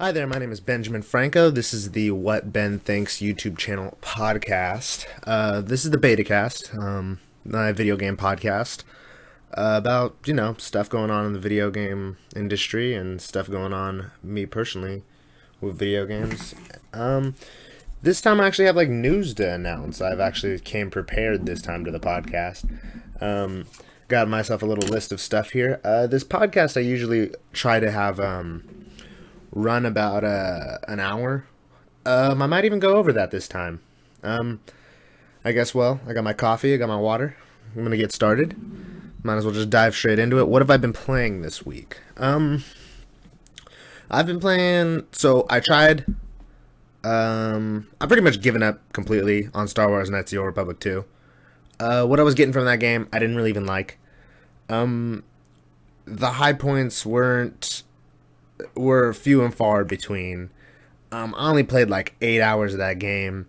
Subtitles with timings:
[0.00, 1.50] Hi there, my name is Benjamin Franco.
[1.50, 5.04] This is the What Ben Thinks YouTube channel podcast.
[5.26, 8.82] Uh, this is the beta cast, um, my video game podcast
[9.52, 13.74] uh, about, you know, stuff going on in the video game industry and stuff going
[13.74, 15.02] on me personally
[15.60, 16.54] with video games.
[16.94, 17.34] Um,
[18.00, 20.00] this time I actually have like news to announce.
[20.00, 22.64] I've actually came prepared this time to the podcast.
[23.20, 23.66] Um,
[24.08, 25.78] got myself a little list of stuff here.
[25.84, 28.64] Uh, this podcast I usually try to have um,
[29.52, 31.46] run about uh, an hour.
[32.06, 33.80] Um, I might even go over that this time.
[34.22, 34.60] Um,
[35.44, 37.36] I guess, well, I got my coffee, I got my water.
[37.74, 38.56] I'm going to get started.
[39.22, 40.48] Might as well just dive straight into it.
[40.48, 41.98] What have I been playing this week?
[42.16, 42.64] Um,
[44.10, 45.06] I've been playing.
[45.12, 46.06] So I tried.
[47.04, 50.80] Um, I've pretty much given up completely on Star Wars Knights of the Old Republic
[50.80, 51.04] 2.
[51.78, 53.98] Uh, what I was getting from that game, I didn't really even like.
[54.68, 55.22] Um,
[56.04, 57.82] the high points weren't
[58.74, 60.50] were few and far between.
[61.12, 63.46] Um, I only played like eight hours of that game,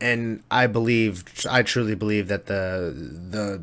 [0.00, 3.62] and I believe, I truly believe that the the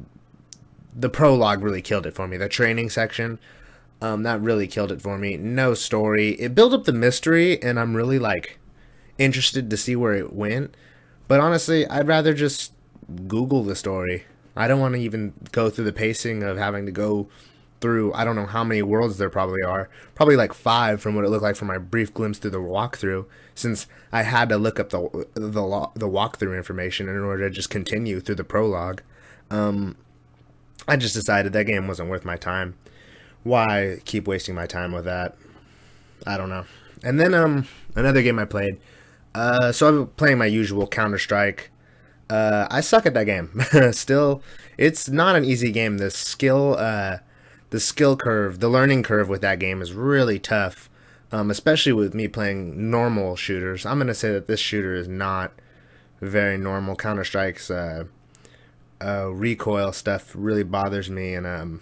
[0.97, 2.37] the prologue really killed it for me.
[2.37, 3.37] The training section,
[4.01, 5.35] um, that really killed it for me.
[5.37, 6.31] No story.
[6.33, 8.59] It built up the mystery, and I'm really like
[9.17, 10.75] interested to see where it went.
[11.27, 12.71] But honestly, I'd rather just
[13.27, 14.25] Google the story.
[14.55, 17.27] I don't want to even go through the pacing of having to go
[17.85, 19.91] through I don't know how many worlds there probably are.
[20.15, 23.27] Probably like five from what it looked like from my brief glimpse through the walkthrough.
[23.53, 27.69] Since I had to look up the the the walkthrough information in order to just
[27.69, 29.03] continue through the prologue.
[29.51, 29.97] Um,
[30.87, 32.73] I just decided that game wasn't worth my time.
[33.43, 35.37] Why keep wasting my time with that?
[36.25, 36.65] I don't know.
[37.03, 38.79] And then um another game I played.
[39.35, 41.69] Uh, so I'm playing my usual Counter Strike.
[42.31, 43.51] Uh, I suck at that game.
[43.91, 44.41] Still,
[44.75, 45.99] it's not an easy game.
[45.99, 47.17] The skill uh
[47.69, 50.89] the skill curve, the learning curve with that game is really tough,
[51.31, 53.85] um, especially with me playing normal shooters.
[53.85, 55.51] I'm gonna say that this shooter is not
[56.21, 56.95] very normal.
[56.95, 58.05] Counter Strike's uh,
[59.03, 61.81] uh, recoil stuff really bothers me, and um,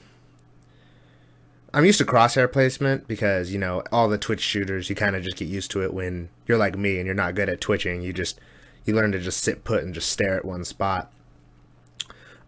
[1.74, 4.90] I'm used to crosshair placement because you know all the Twitch shooters.
[4.90, 7.36] You kind of just get used to it when you're like me and you're not
[7.36, 8.02] good at twitching.
[8.02, 8.40] You just
[8.86, 11.12] you learn to just sit put and just stare at one spot.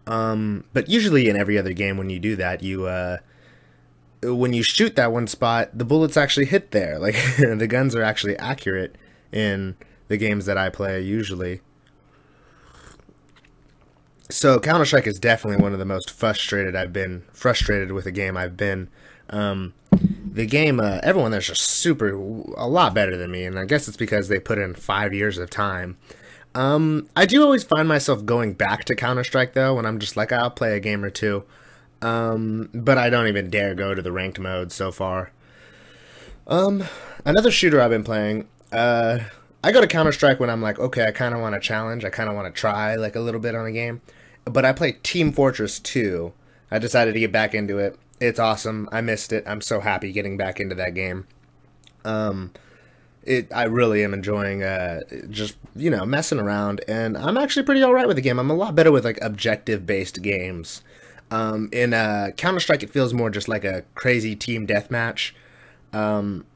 [0.06, 3.18] Um, but usually in every other game, when you do that, you uh,
[4.22, 6.98] when you shoot that one spot, the bullets actually hit there.
[7.06, 8.96] Like the guns are actually accurate
[9.32, 9.76] in
[10.08, 11.60] the games that I play usually.
[14.28, 17.24] So Counter Strike is definitely one of the most frustrated I've been.
[17.32, 18.88] Frustrated with a game I've been.
[19.30, 19.74] Um,
[20.32, 23.86] the game, uh, everyone there's just super, a lot better than me, and I guess
[23.88, 25.96] it's because they put in five years of time.
[26.56, 30.16] Um, I do always find myself going back to Counter Strike though when I'm just
[30.16, 31.44] like I'll play a game or two,
[32.00, 35.32] um, but I don't even dare go to the ranked mode so far.
[36.46, 36.84] Um,
[37.26, 38.48] another shooter I've been playing.
[38.72, 39.18] Uh,
[39.62, 42.06] I go to Counter Strike when I'm like, okay, I kind of want to challenge.
[42.06, 44.00] I kind of want to try like a little bit on a game,
[44.46, 46.32] but I play Team Fortress 2.
[46.70, 47.98] I decided to get back into it.
[48.18, 48.88] It's awesome.
[48.90, 49.44] I missed it.
[49.46, 51.26] I'm so happy getting back into that game.
[52.02, 52.52] Um,
[53.26, 57.82] it I really am enjoying uh, just you know messing around, and I'm actually pretty
[57.82, 58.38] all right with the game.
[58.38, 60.82] I'm a lot better with like objective based games.
[61.30, 65.32] Um, in uh, Counter Strike, it feels more just like a crazy team deathmatch.
[65.92, 66.46] Um,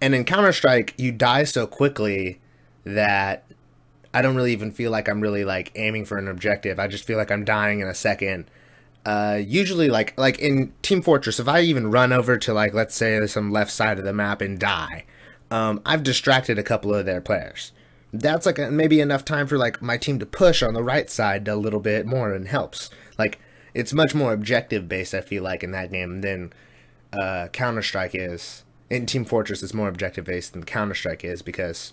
[0.00, 2.40] and in Counter Strike, you die so quickly
[2.84, 3.44] that
[4.12, 6.78] I don't really even feel like I'm really like aiming for an objective.
[6.78, 8.50] I just feel like I'm dying in a second.
[9.06, 12.94] Uh, usually, like like in Team Fortress, if I even run over to like let's
[12.94, 15.04] say some left side of the map and die,
[15.50, 17.72] um, I've distracted a couple of their players.
[18.12, 21.08] That's like a, maybe enough time for like my team to push on the right
[21.08, 22.90] side a little bit more and helps.
[23.18, 23.38] Like
[23.74, 25.14] it's much more objective based.
[25.14, 26.52] I feel like in that game than
[27.12, 28.64] uh, Counter Strike is.
[28.88, 31.92] In Team Fortress, it's more objective based than Counter Strike is because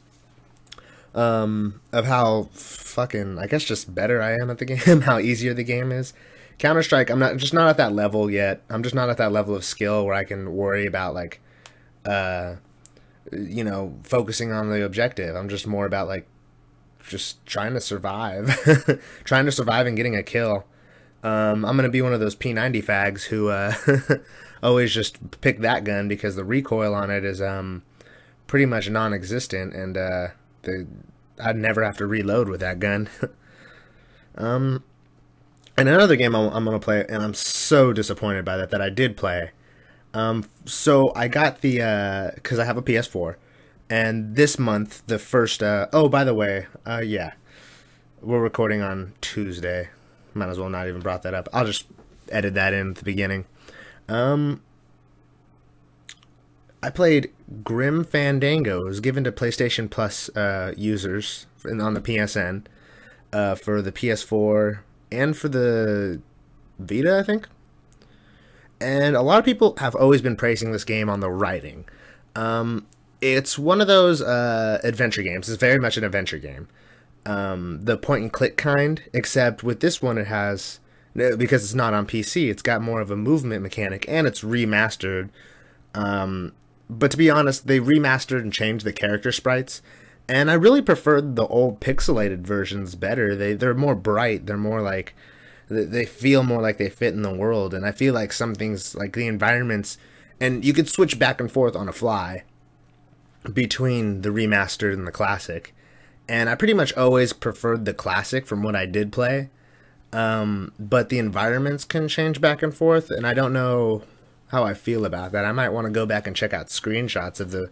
[1.14, 5.54] um, of how fucking I guess just better I am at the game, how easier
[5.54, 6.14] the game is.
[6.58, 8.64] Counter Strike, I'm not just not at that level yet.
[8.70, 11.40] I'm just not at that level of skill where I can worry about like
[12.06, 12.56] uh
[13.32, 15.36] you know, focusing on the objective.
[15.36, 16.28] I'm just more about like
[17.08, 20.66] just trying to survive, trying to survive and getting a kill.
[21.24, 23.74] Um, I'm gonna be one of those P90 fags who uh,
[24.64, 27.84] always just pick that gun because the recoil on it is um,
[28.46, 30.28] pretty much non-existent, and uh,
[30.64, 30.88] the
[31.44, 33.10] I'd never have to reload with that gun.
[34.36, 34.84] um,
[35.78, 38.90] and another game I'm, I'm gonna play, and I'm so disappointed by that that I
[38.90, 39.52] did play
[40.18, 43.36] um, so I got the because uh, I have a PS4,
[43.88, 45.62] and this month the first.
[45.62, 47.34] Uh, oh, by the way, uh, yeah,
[48.22, 49.90] we're recording on Tuesday.
[50.34, 51.48] Might as well not even brought that up.
[51.54, 51.86] I'll just
[52.30, 53.46] edit that in at the beginning.
[54.10, 54.62] Um,
[56.82, 57.32] I played
[57.64, 58.82] Grim Fandango.
[58.82, 62.66] It was given to PlayStation Plus uh, users on the PSN
[63.32, 64.80] uh, for the PS4
[65.12, 66.22] and for the
[66.80, 67.48] Vita, I think.
[68.80, 71.86] And a lot of people have always been praising this game on the writing.
[72.36, 72.86] Um,
[73.22, 75.50] it's one of those uh, adventure games.
[75.50, 76.68] It's very much an adventure game.
[77.26, 80.80] Um, the point and click kind, except with this one, it has
[81.14, 82.50] because it's not on PC.
[82.50, 85.30] It's got more of a movement mechanic, and it's remastered.
[85.96, 86.54] Um,
[86.90, 89.82] but to be honest, they remastered and changed the character sprites,
[90.30, 93.36] and I really preferred the old pixelated versions better.
[93.36, 94.46] They they're more bright.
[94.46, 95.16] They're more like
[95.70, 98.96] they feel more like they fit in the world, and I feel like some things
[98.96, 99.98] like the environments,
[100.40, 102.44] and you could switch back and forth on a fly
[103.54, 105.74] between the remastered and the classic.
[106.30, 109.50] And I pretty much always preferred the classic from what I did play.
[110.14, 114.04] Um, but the environments can change back and forth, and I don't know
[114.48, 115.46] how I feel about that.
[115.46, 117.70] I might want to go back and check out screenshots of the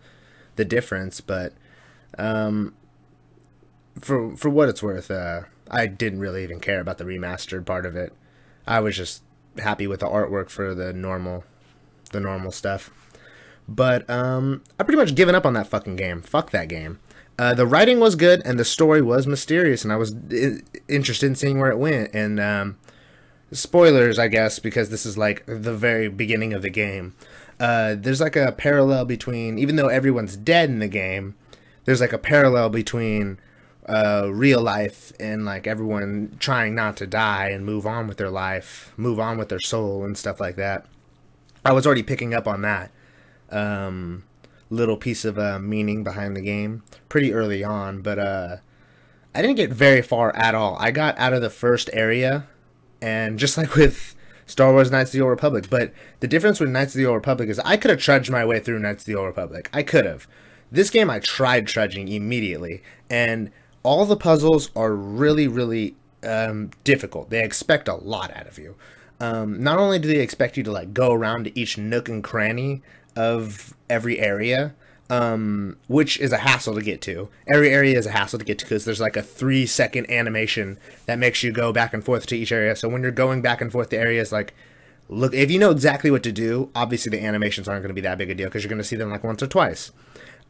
[0.57, 1.53] the difference, but
[2.17, 2.73] um,
[3.99, 7.85] for for what it's worth, uh, I didn't really even care about the remastered part
[7.85, 8.13] of it.
[8.67, 9.23] I was just
[9.57, 11.43] happy with the artwork for the normal
[12.11, 12.91] the normal stuff.
[13.67, 16.21] But um, I pretty much given up on that fucking game.
[16.21, 16.99] Fuck that game.
[17.37, 21.25] Uh, the writing was good and the story was mysterious, and I was I- interested
[21.25, 22.13] in seeing where it went.
[22.13, 22.77] And um,
[23.51, 27.15] spoilers, I guess, because this is like the very beginning of the game.
[27.59, 31.35] Uh, there's like a parallel between, even though everyone's dead in the game,
[31.85, 33.39] there's like a parallel between
[33.87, 38.29] uh, real life and like everyone trying not to die and move on with their
[38.29, 40.85] life, move on with their soul and stuff like that.
[41.63, 42.91] I was already picking up on that
[43.49, 44.23] um,
[44.69, 48.57] little piece of uh, meaning behind the game pretty early on, but uh,
[49.33, 50.77] I didn't get very far at all.
[50.79, 52.47] I got out of the first area,
[53.01, 54.15] and just like with
[54.45, 57.15] Star Wars Knights of the Old Republic, but the difference with Knights of the Old
[57.15, 59.69] Republic is I could have trudged my way through Knights of the Old Republic.
[59.73, 60.27] I could have.
[60.71, 63.51] This game, I tried trudging immediately, and
[63.85, 67.29] all the puzzles are really, really um, difficult.
[67.29, 68.75] They expect a lot out of you.
[69.19, 72.23] Um, not only do they expect you to like go around to each nook and
[72.23, 72.81] cranny
[73.15, 74.75] of every area,
[75.09, 77.29] um, which is a hassle to get to.
[77.47, 80.79] Every area is a hassle to get to because there's like a three second animation
[81.05, 82.75] that makes you go back and forth to each area.
[82.75, 84.53] So when you're going back and forth to areas, like,
[85.07, 88.01] look, if you know exactly what to do, obviously the animations aren't going to be
[88.01, 89.91] that big a deal because you're going to see them like once or twice.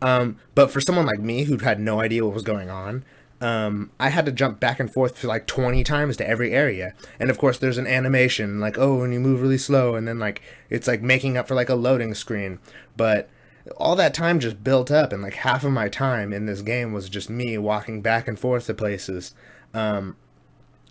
[0.02, 3.04] Um, but for someone like me who had no idea what was going on,
[3.46, 6.96] um, I had to jump back and forth for like 20 times to every area.
[7.20, 10.18] And of course, there's an animation like, oh, and you move really slow, and then
[10.18, 12.58] like it's like making up for like a loading screen.
[12.98, 13.30] But
[13.78, 16.92] all that time just built up, and like half of my time in this game
[16.92, 19.36] was just me walking back and forth to places.
[19.76, 20.18] Um,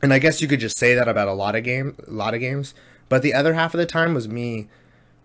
[0.01, 2.35] and I guess you could just say that about a lot of game, a lot
[2.35, 2.73] of games.
[3.09, 4.69] But the other half of the time was me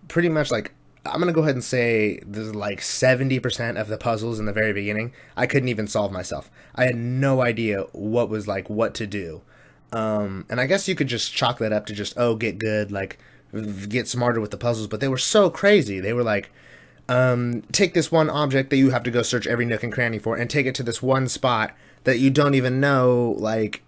[0.07, 0.73] pretty much like
[1.05, 4.73] I'm gonna go ahead and say there's like 70% of the puzzles in the very
[4.73, 6.51] beginning I couldn't even solve myself.
[6.75, 9.41] I had no idea what was like what to do.
[9.91, 12.91] Um, and I guess you could just chalk that up to just oh get good
[12.91, 13.17] like
[13.87, 15.99] get smarter with the puzzles, but they were so crazy.
[15.99, 16.51] They were like
[17.07, 20.19] um, take this one object that you have to go search every nook and cranny
[20.19, 23.81] for and take it to this one spot that you don't even know like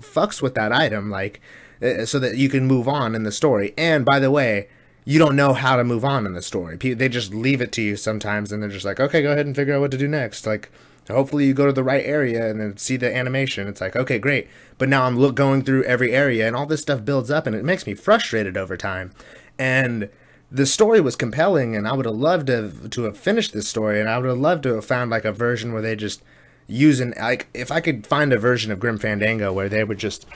[0.00, 1.40] fucks with that item like
[1.82, 3.74] uh, so that you can move on in the story.
[3.76, 4.68] And by the way,
[5.04, 6.76] you don't know how to move on in the story.
[6.76, 9.56] They just leave it to you sometimes, and they're just like, okay, go ahead and
[9.56, 10.46] figure out what to do next.
[10.46, 10.70] Like,
[11.08, 13.66] hopefully you go to the right area and then see the animation.
[13.66, 14.48] It's like, okay, great.
[14.78, 17.56] But now I'm look going through every area, and all this stuff builds up, and
[17.56, 19.12] it makes me frustrated over time.
[19.58, 20.08] And
[20.50, 23.98] the story was compelling, and I would have loved to to have finished this story,
[23.98, 26.22] and I would have loved to have found like a version where they just
[26.68, 30.26] using like if I could find a version of Grim Fandango where they would just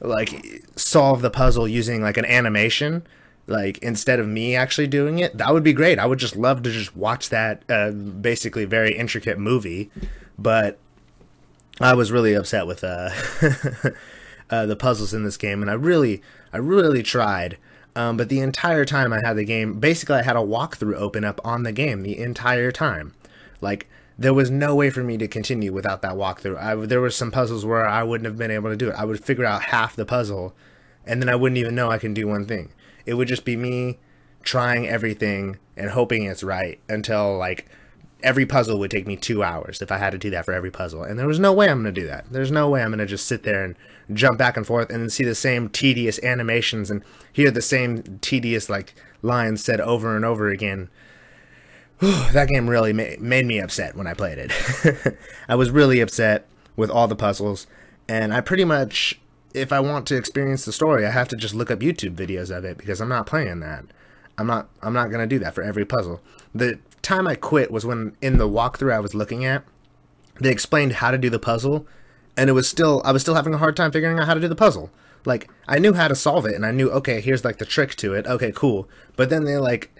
[0.00, 3.06] like solve the puzzle using like an animation
[3.46, 5.98] like instead of me actually doing it that would be great.
[5.98, 9.90] I would just love to just watch that uh, basically very intricate movie.
[10.38, 10.78] But
[11.80, 13.10] i was really upset with uh,
[14.50, 16.22] uh, the puzzles in this game and i really
[16.52, 17.58] i really tried.
[17.96, 21.24] Um, but the entire time i had the game basically i had a walkthrough open
[21.24, 23.14] up on the game the entire time.
[23.60, 26.56] Like there was no way for me to continue without that walkthrough.
[26.56, 28.96] I, there were some puzzles where i wouldn't have been able to do it.
[28.96, 30.54] I would figure out half the puzzle
[31.06, 32.70] and then i wouldn't even know i can do one thing
[33.06, 33.98] it would just be me
[34.42, 37.66] trying everything and hoping it's right until like
[38.22, 40.70] every puzzle would take me two hours if I had to do that for every
[40.70, 41.02] puzzle.
[41.02, 42.24] And there was no way I'm going to do that.
[42.30, 43.76] There's no way I'm going to just sit there and
[44.12, 48.68] jump back and forth and see the same tedious animations and hear the same tedious
[48.70, 50.88] like lines said over and over again.
[52.00, 55.18] that game really ma- made me upset when I played it.
[55.48, 56.46] I was really upset
[56.76, 57.66] with all the puzzles,
[58.08, 59.20] and I pretty much
[59.54, 62.54] if I want to experience the story, I have to just look up YouTube videos
[62.54, 63.84] of it because I'm not playing that.
[64.36, 66.20] I'm not I'm not gonna do that for every puzzle.
[66.54, 69.64] The time I quit was when in the walkthrough I was looking at,
[70.40, 71.86] they explained how to do the puzzle,
[72.36, 74.40] and it was still I was still having a hard time figuring out how to
[74.40, 74.90] do the puzzle.
[75.24, 77.94] Like I knew how to solve it, and I knew okay, here's like the trick
[77.96, 78.26] to it.
[78.26, 78.88] Okay, cool.
[79.14, 79.90] But then they like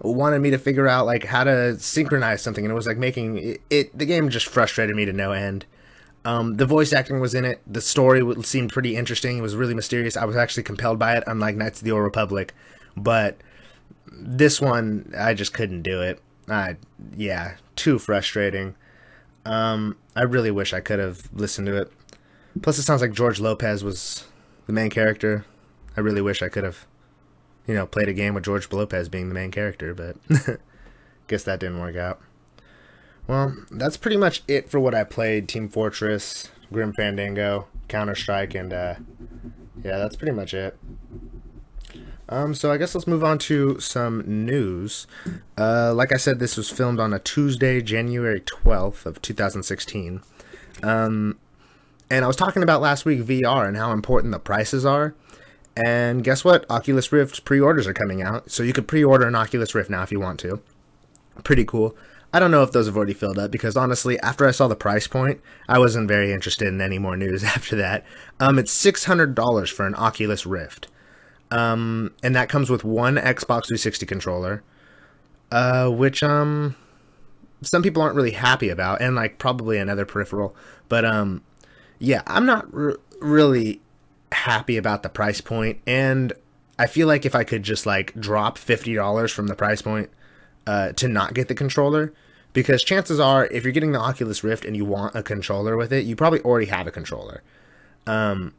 [0.00, 3.36] wanted me to figure out like how to synchronize something, and it was like making
[3.36, 3.60] it.
[3.68, 5.66] it the game just frustrated me to no end.
[6.24, 7.60] Um, the voice acting was in it.
[7.66, 9.38] The story seemed pretty interesting.
[9.38, 10.16] It was really mysterious.
[10.16, 12.54] I was actually compelled by it, unlike Knights of the Old Republic.
[12.96, 13.38] But
[14.10, 16.20] this one, I just couldn't do it.
[16.48, 16.76] I,
[17.16, 18.76] yeah, too frustrating.
[19.44, 21.92] Um, I really wish I could have listened to it.
[22.60, 24.26] Plus, it sounds like George Lopez was
[24.66, 25.44] the main character.
[25.96, 26.86] I really wish I could have,
[27.66, 30.16] you know, played a game with George Lopez being the main character, but
[31.26, 32.20] guess that didn't work out.
[33.26, 35.48] Well, that's pretty much it for what I played.
[35.48, 38.94] Team Fortress, Grim Fandango, Counter Strike, and uh,
[39.82, 40.76] yeah, that's pretty much it.
[42.28, 45.06] Um, so I guess let's move on to some news.
[45.58, 50.22] Uh, like I said, this was filmed on a Tuesday, January 12th of 2016.
[50.82, 51.38] Um,
[52.10, 55.14] and I was talking about last week VR and how important the prices are.
[55.76, 56.64] And guess what?
[56.70, 60.12] Oculus Rift pre-orders are coming out, so you could pre-order an Oculus Rift now if
[60.12, 60.60] you want to.
[61.44, 61.96] Pretty cool.
[62.32, 64.76] I don't know if those have already filled up because honestly, after I saw the
[64.76, 68.04] price point, I wasn't very interested in any more news after that.
[68.40, 70.88] Um, it's six hundred dollars for an Oculus Rift.
[71.50, 74.62] Um, and that comes with one Xbox 360 controller,
[75.50, 76.76] uh, which um,
[77.60, 80.56] some people aren't really happy about, and like probably another peripheral.
[80.88, 81.42] But um,
[81.98, 82.66] yeah, I'm not
[83.20, 83.82] really
[84.32, 86.32] happy about the price point, and
[86.78, 90.08] I feel like if I could just like drop fifty dollars from the price point
[90.66, 92.12] uh, to not get the controller,
[92.52, 95.92] because chances are, if you're getting the Oculus Rift and you want a controller with
[95.92, 97.42] it, you probably already have a controller.
[98.06, 98.54] Um,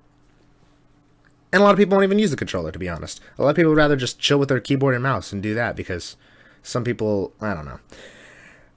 [1.51, 3.21] and a lot of people won't even use the controller, to be honest.
[3.37, 5.53] A lot of people would rather just chill with their keyboard and mouse and do
[5.53, 6.17] that because
[6.63, 7.79] some people, I don't know.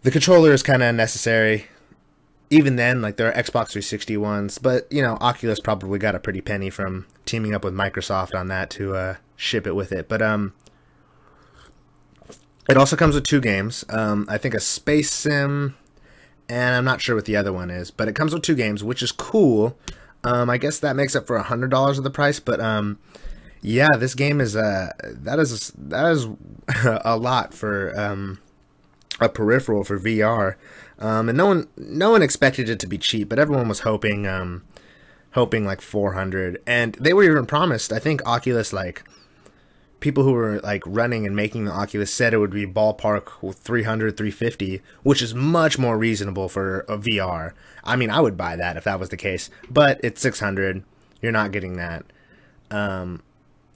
[0.02, 1.68] The controller is kind of necessary.
[2.50, 6.20] Even then, like there are Xbox 360 ones, but you know, Oculus probably got a
[6.20, 10.06] pretty penny from teaming up with Microsoft on that to uh, ship it with it.
[10.06, 10.52] But um,
[12.68, 13.84] it also comes with two games.
[13.88, 15.76] Um, I think a space sim,
[16.48, 18.82] and I'm not sure what the other one is, but it comes with two games,
[18.84, 19.78] which is cool
[20.26, 22.98] um, I guess that makes up for hundred dollars of the price, but um,
[23.62, 26.26] yeah, this game is uh that is that is
[27.04, 28.40] a lot for um
[29.20, 30.56] a peripheral for VR.
[30.98, 34.26] Um, and no one no one expected it to be cheap, but everyone was hoping
[34.26, 34.64] um
[35.32, 39.04] hoping like 400 and they were even promised I think Oculus like
[40.00, 44.16] people who were like running and making the Oculus said it would be ballpark 300
[44.16, 47.52] 350 which is much more reasonable for a VR.
[47.82, 50.84] I mean, I would buy that if that was the case, but it's 600.
[51.22, 52.04] You're not getting that.
[52.70, 53.22] Um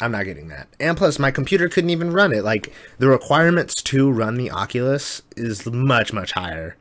[0.03, 0.69] I'm not getting that.
[0.79, 2.43] And plus my computer couldn't even run it.
[2.43, 6.77] Like the requirements to run the Oculus is much much higher.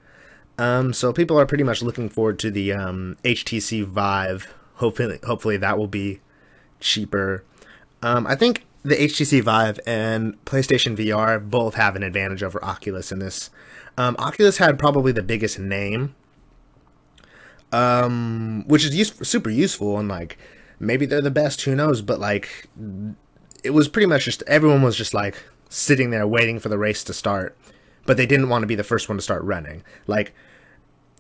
[0.58, 4.54] Um so people are pretty much looking forward to the um HTC Vive.
[4.76, 6.20] Hopefully hopefully that will be
[6.80, 7.44] cheaper.
[8.02, 13.12] Um I think the HTC Vive and PlayStation VR both have an advantage over Oculus
[13.12, 13.50] in this.
[13.98, 16.16] Um, Oculus had probably the biggest name,
[17.72, 20.38] um, which is use- super useful and like
[20.80, 21.62] maybe they're the best.
[21.62, 22.02] Who knows?
[22.02, 22.68] But like,
[23.64, 27.04] it was pretty much just everyone was just like sitting there waiting for the race
[27.04, 27.58] to start,
[28.06, 29.84] but they didn't want to be the first one to start running.
[30.08, 30.34] Like,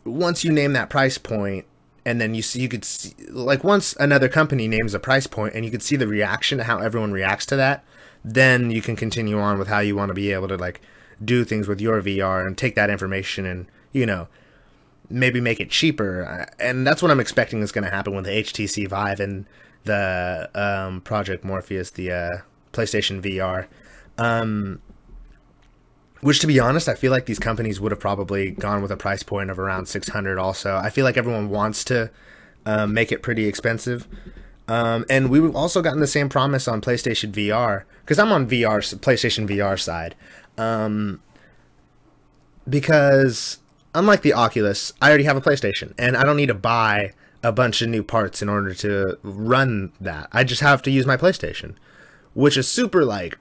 [0.05, 1.65] once you name that price point,
[2.09, 5.53] and then you see you could see like once another company names a price point
[5.53, 7.83] and you could see the reaction to how everyone reacts to that
[8.23, 10.81] then you can continue on with how you want to be able to like
[11.23, 14.27] do things with your VR and take that information and you know
[15.09, 16.47] maybe make it cheaper.
[16.59, 19.45] And that's what I'm expecting is going to happen with the HTC Vive and
[19.85, 22.29] the um, Project Morpheus the uh,
[22.73, 23.67] PlayStation VR
[24.17, 24.81] um,
[26.21, 28.97] which, to be honest, I feel like these companies would have probably gone with a
[28.97, 30.75] price point of around 600 also.
[30.75, 32.11] I feel like everyone wants to
[32.65, 34.07] um, make it pretty expensive.
[34.67, 38.79] Um, and we've also gotten the same promise on PlayStation VR, because I'm on VR,
[38.99, 40.15] PlayStation VR side.
[40.57, 41.21] Um,
[42.67, 43.59] because
[43.95, 47.51] unlike the Oculus, I already have a PlayStation, and I don't need to buy a
[47.51, 50.29] bunch of new parts in order to run that.
[50.31, 51.75] I just have to use my PlayStation,
[52.33, 53.37] which is super like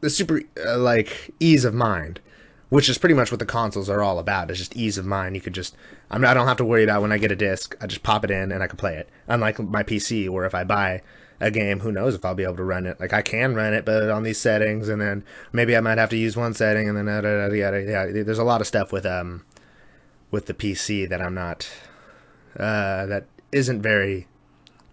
[0.00, 2.20] the super uh, like ease of mind,
[2.68, 4.50] which is pretty much what the consoles are all about.
[4.50, 5.34] It's just ease of mind.
[5.34, 5.76] You could just
[6.10, 7.76] I'm I don't have to worry about when I get a disc.
[7.80, 9.08] I just pop it in and I can play it.
[9.26, 11.02] Unlike my PC, where if I buy
[11.40, 12.98] a game, who knows if I'll be able to run it.
[12.98, 16.10] Like I can run it, but on these settings, and then maybe I might have
[16.10, 18.24] to use one setting, and then yada, yada, yada.
[18.24, 19.44] there's a lot of stuff with um
[20.30, 21.68] with the PC that I'm not
[22.56, 24.26] uh, that isn't very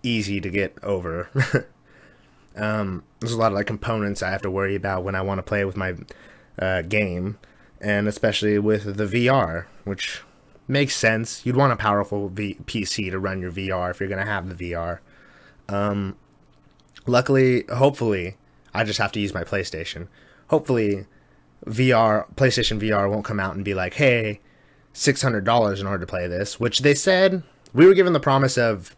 [0.03, 1.29] easy to get over.
[2.57, 5.39] Um, there's a lot of like components I have to worry about when I want
[5.39, 5.95] to play with my
[6.59, 7.37] uh, game,
[7.81, 10.21] and especially with the VR, which
[10.67, 11.45] makes sense.
[11.45, 14.71] You'd want a powerful v- PC to run your VR if you're gonna have the
[14.71, 14.99] VR.
[15.67, 16.15] Um,
[17.05, 18.37] luckily, hopefully,
[18.73, 20.07] I just have to use my PlayStation.
[20.49, 21.05] Hopefully,
[21.65, 24.41] VR PlayStation VR won't come out and be like, "Hey,
[24.93, 28.19] six hundred dollars in order to play this," which they said we were given the
[28.19, 28.95] promise of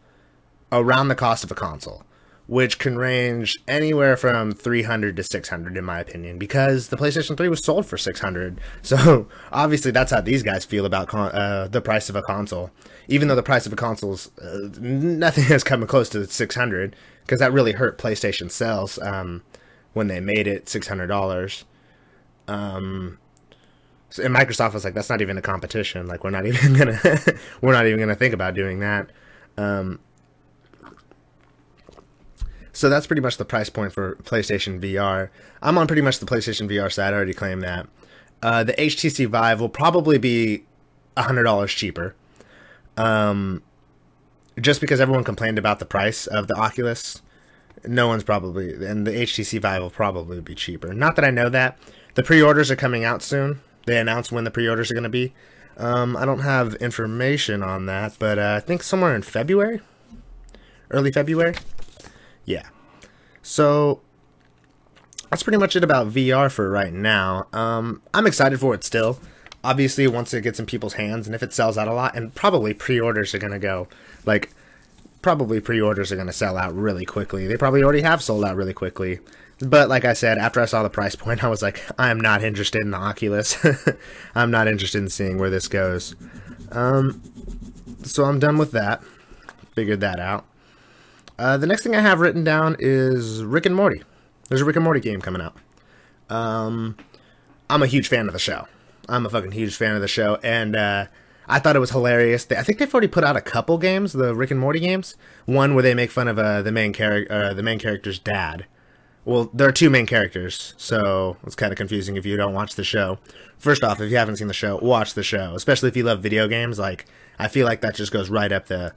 [0.72, 2.04] around the cost of a console,
[2.48, 6.98] which can range anywhere from three hundred to six hundred, in my opinion, because the
[6.98, 8.60] PlayStation Three was sold for six hundred.
[8.82, 12.72] So obviously, that's how these guys feel about con- uh, the price of a console.
[13.10, 16.96] Even though the price of a console's uh, nothing has come close to six hundred,
[17.22, 19.44] because that really hurt PlayStation sales um,
[19.94, 21.66] when they made it six hundred dollars.
[22.48, 23.20] Um,
[24.10, 26.08] so, and Microsoft was like, "That's not even a competition.
[26.08, 27.00] Like, we're not even gonna,
[27.62, 29.10] we're not even gonna think about doing that."
[29.58, 30.00] Um,
[32.78, 35.30] so that's pretty much the price point for PlayStation VR.
[35.64, 37.12] I'm on pretty much the PlayStation VR side.
[37.12, 37.88] I already claimed that.
[38.44, 40.64] Uh, the HTC Vive will probably be
[41.18, 42.14] hundred dollars cheaper.
[42.96, 43.64] Um,
[44.62, 47.24] just because everyone complained about the price of the Oculus,
[47.84, 50.94] no one's probably, and the HTC Vive will probably be cheaper.
[50.94, 51.80] Not that I know that.
[52.14, 53.60] The pre-orders are coming out soon.
[53.88, 55.34] They announced when the pre-orders are going to be.
[55.78, 59.82] Um, I don't have information on that, but uh, I think somewhere in February,
[60.92, 61.56] early February.
[62.48, 62.68] Yeah.
[63.44, 64.02] So
[65.30, 67.46] that's pretty much it about VR for right now.
[67.54, 69.20] Um, I'm excited for it still.
[69.64, 72.34] Obviously, once it gets in people's hands and if it sells out a lot, and
[72.34, 73.88] probably pre-orders are going to go
[74.26, 74.50] like
[75.22, 77.48] probably pre-orders are going to sell out really quickly.
[77.48, 79.20] They probably already have sold out really quickly.
[79.60, 82.20] But like I said, after I saw the price point, I was like, I am
[82.20, 83.58] not interested in the Oculus.
[84.36, 86.16] I'm not interested in seeing where this goes.
[86.72, 87.22] Um,
[88.04, 89.04] so I'm done with that.
[89.74, 90.46] Figured that out.
[91.38, 94.04] Uh, the next thing I have written down is Rick and Morty.
[94.50, 95.56] There's a Rick and Morty game coming out.
[96.30, 96.98] Um,
[97.70, 98.68] I'm a huge fan of the show.
[99.08, 101.06] I'm a fucking huge fan of the show, and uh,
[101.48, 102.46] I thought it was hilarious.
[102.46, 105.16] They, I think they've already put out a couple games, the Rick and Morty games.
[105.46, 108.66] One where they make fun of uh, the main character, uh, the main character's dad.
[109.24, 112.76] Well, there are two main characters, so it's kind of confusing if you don't watch
[112.76, 113.20] the show.
[113.58, 115.54] First off, if you haven't seen the show, watch the show.
[115.54, 117.06] Especially if you love video games, like
[117.38, 118.94] I feel like that just goes right up the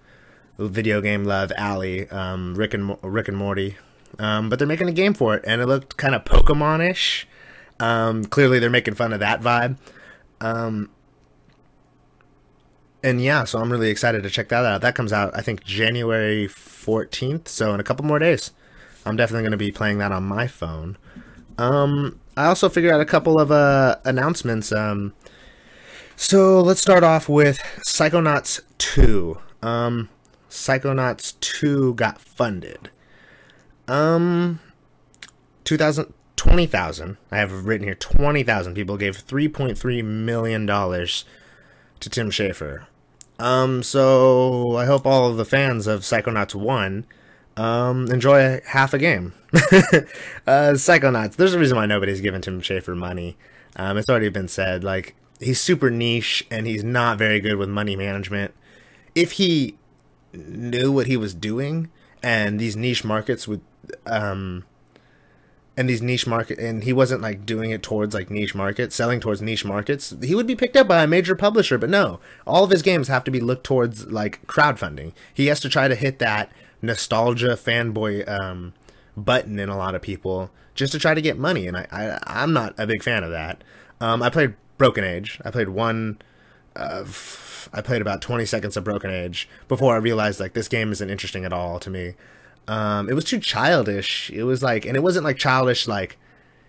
[0.69, 2.09] video game love alley.
[2.11, 3.77] Um, Rick and Rick and Morty,
[4.19, 7.27] um, but they're making a game for it, and it looked kind of Pokemon-ish.
[7.79, 9.79] Um, clearly, they're making fun of that vibe.
[10.41, 10.91] Um,
[13.03, 14.83] and yeah, so I'm really excited to check that out.
[14.83, 18.53] That comes out, I think, January 14th, so in a couple more days.
[19.07, 20.99] I'm definitely going to be playing that on my phone.
[21.57, 24.73] Um, I also figured out a couple of uh, announcements.
[24.73, 25.15] Um,
[26.17, 29.39] so let's start off with Psychonauts 2.
[29.63, 30.11] Um,
[30.51, 32.91] Psychonauts 2 got funded.
[33.89, 34.61] Um,
[35.65, 37.17] 2000, 20,000.
[37.31, 42.87] I have written here 20,000 people gave $3.3 million to Tim Schafer.
[43.39, 47.07] Um, so I hope all of the fans of Psychonauts 1
[47.57, 49.35] um, enjoy half a game.
[49.55, 53.37] uh, Psychonauts, there's a reason why nobody's given Tim Schafer money.
[53.77, 54.83] Um, it's already been said.
[54.83, 58.53] Like, he's super niche and he's not very good with money management.
[59.15, 59.77] If he
[60.33, 61.91] knew what he was doing
[62.23, 63.61] and these niche markets would,
[64.07, 64.65] um,
[65.77, 69.19] and these niche market and he wasn't like doing it towards like niche markets selling
[69.19, 71.79] towards niche markets he would be picked up by a major publisher.
[71.79, 75.13] But no all of his games have to be looked towards like crowdfunding.
[75.33, 78.75] He has to try to hit that nostalgia fanboy um,
[79.17, 82.19] button in a lot of people just to try to get money and i, I
[82.41, 83.63] i'm not a big fan of that.
[84.01, 85.39] Um, i played broken age.
[85.45, 86.19] I played one
[87.73, 91.11] i played about 20 seconds of broken age before i realized like this game isn't
[91.11, 92.15] interesting at all to me
[92.71, 94.31] um, it was too childish.
[94.31, 96.17] It was like, and it wasn't like childish, like,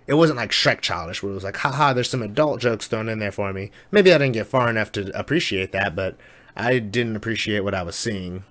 [0.07, 3.07] it wasn't like Shrek childish, where it was like, haha, there's some adult jokes thrown
[3.07, 3.69] in there for me.
[3.91, 6.17] Maybe I didn't get far enough to appreciate that, but
[6.55, 8.43] I didn't appreciate what I was seeing.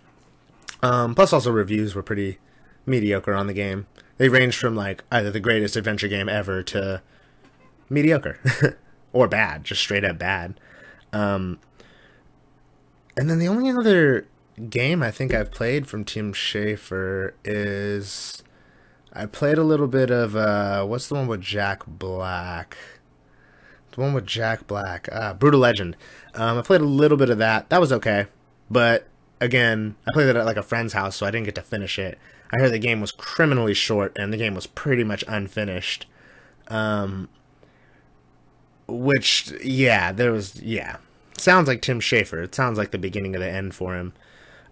[0.81, 2.39] Um, plus, also, reviews were pretty
[2.87, 3.89] mediocre on the game.
[4.17, 7.03] They ranged from like either the greatest adventure game ever to
[7.89, 8.39] mediocre
[9.13, 10.61] or bad, just straight up bad.
[11.13, 11.59] Um,
[13.21, 14.27] and then the only other
[14.71, 18.43] game I think I've played from Tim Schafer is
[19.13, 22.79] I played a little bit of uh what's the one with Jack Black?
[23.93, 25.99] The one with Jack Black, uh, Brutal Legend.
[26.35, 27.69] Um, I played a little bit of that.
[27.69, 28.27] That was okay,
[28.71, 29.07] but
[29.39, 31.99] again, I played it at like a friend's house, so I didn't get to finish
[31.99, 32.19] it.
[32.51, 36.07] I heard the game was criminally short, and the game was pretty much unfinished.
[36.69, 37.29] Um,
[38.87, 40.97] which, yeah, there was, yeah,
[41.41, 42.43] sounds like Tim Schafer.
[42.43, 44.13] It sounds like the beginning of the end for him.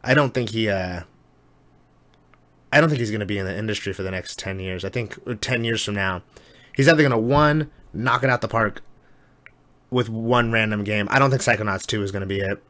[0.02, 1.02] I don't think he uh
[2.72, 4.84] I don't think he's going to be in the industry for the next 10 years.
[4.84, 6.22] I think 10 years from now,
[6.76, 8.82] he's either going to, one, knock it out the park
[9.90, 11.08] with one random game.
[11.10, 12.62] I don't think Psychonauts 2 is going to be it.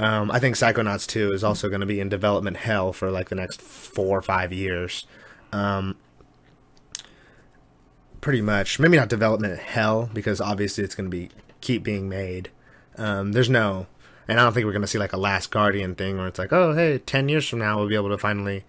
[0.00, 3.28] Um, I think Psychonauts 2 is also going to be in development hell for like
[3.28, 5.06] the next four or five years.
[5.52, 5.96] Um,
[8.20, 8.78] pretty much.
[8.80, 11.30] Maybe not development hell because obviously it's going to be
[11.60, 12.50] keep being made.
[12.96, 13.86] Um, there's no,
[14.28, 16.52] and I don't think we're to see like a Last Guardian thing where it's like,
[16.52, 18.64] oh, hey, 10 years from now we'll be able to finally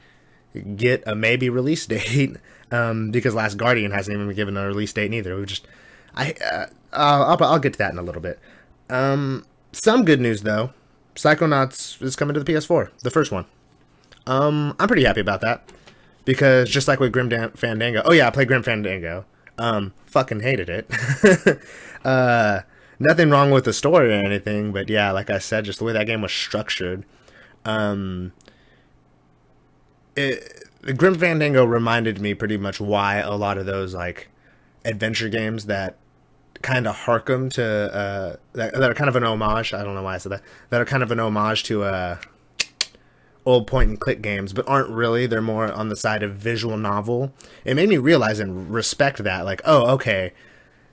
[0.75, 2.37] get a maybe release date
[2.71, 5.35] um, because Last Guardian hasn't even been given a release date either.
[5.37, 5.67] We just,
[6.15, 8.39] I, uh, I'll, I'll get to that in a little bit.
[8.89, 10.71] Um, some good news though.
[11.15, 13.45] Psychonauts is coming to the PS4, the first one.
[14.27, 15.69] Um, I'm pretty happy about that
[16.25, 19.25] because just like with Grim Fandango, oh yeah, I played Grim Fandango.
[19.57, 21.59] Um, fucking hated it.
[22.05, 22.61] uh,
[22.99, 25.93] nothing wrong with the story or anything, but yeah, like I said, just the way
[25.93, 27.05] that game was structured.
[27.63, 28.33] Um,
[30.15, 30.63] it,
[30.97, 34.29] Grim Fandango reminded me pretty much why a lot of those like
[34.83, 35.97] adventure games that
[36.61, 39.73] kind of harken to uh, that, that, are kind of an homage.
[39.73, 40.41] I don't know why I said that.
[40.69, 42.17] That are kind of an homage to uh,
[43.45, 45.25] old point and click games, but aren't really.
[45.25, 47.33] They're more on the side of visual novel.
[47.63, 49.45] It made me realize and respect that.
[49.45, 50.33] Like, oh, okay,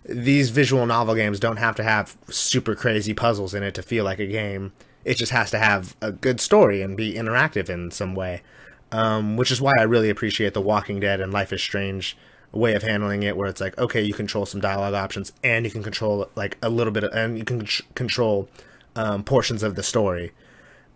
[0.05, 4.05] these visual novel games don't have to have super crazy puzzles in it to feel
[4.05, 4.73] like a game.
[5.05, 8.43] It just has to have a good story and be interactive in some way.
[8.91, 12.15] Um, which is why I really appreciate The Walking Dead and Life is Strange
[12.53, 15.71] way of handling it where it's like okay you control some dialogue options and you
[15.71, 18.49] can control like a little bit of, and you can control
[18.95, 20.33] um, portions of the story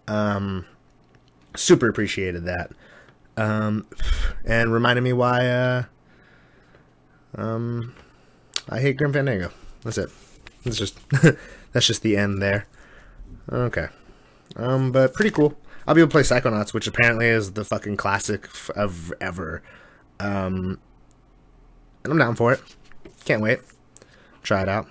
[0.07, 0.67] um,
[1.55, 2.71] super appreciated that
[3.39, 3.87] um,
[4.45, 5.83] and reminded me why uh,
[7.35, 7.95] um,
[8.69, 9.51] I hate Grim Fandango
[9.83, 10.11] that's it
[10.65, 10.99] that's just
[11.73, 12.67] that's just the end there
[13.51, 13.89] okay
[14.57, 17.97] um but pretty cool I'll be able to play Psychonauts which apparently is the fucking
[17.97, 19.63] classic of ever
[20.19, 20.79] um
[22.07, 22.63] and I'm down for it.
[23.25, 23.59] Can't wait.
[24.43, 24.87] Try it out.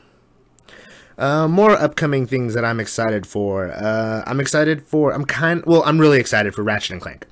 [1.17, 3.71] Uh, more upcoming things that I'm excited for.
[3.71, 5.13] Uh, I'm excited for.
[5.13, 5.63] I'm kind.
[5.65, 7.25] Well, I'm really excited for Ratchet and Clank.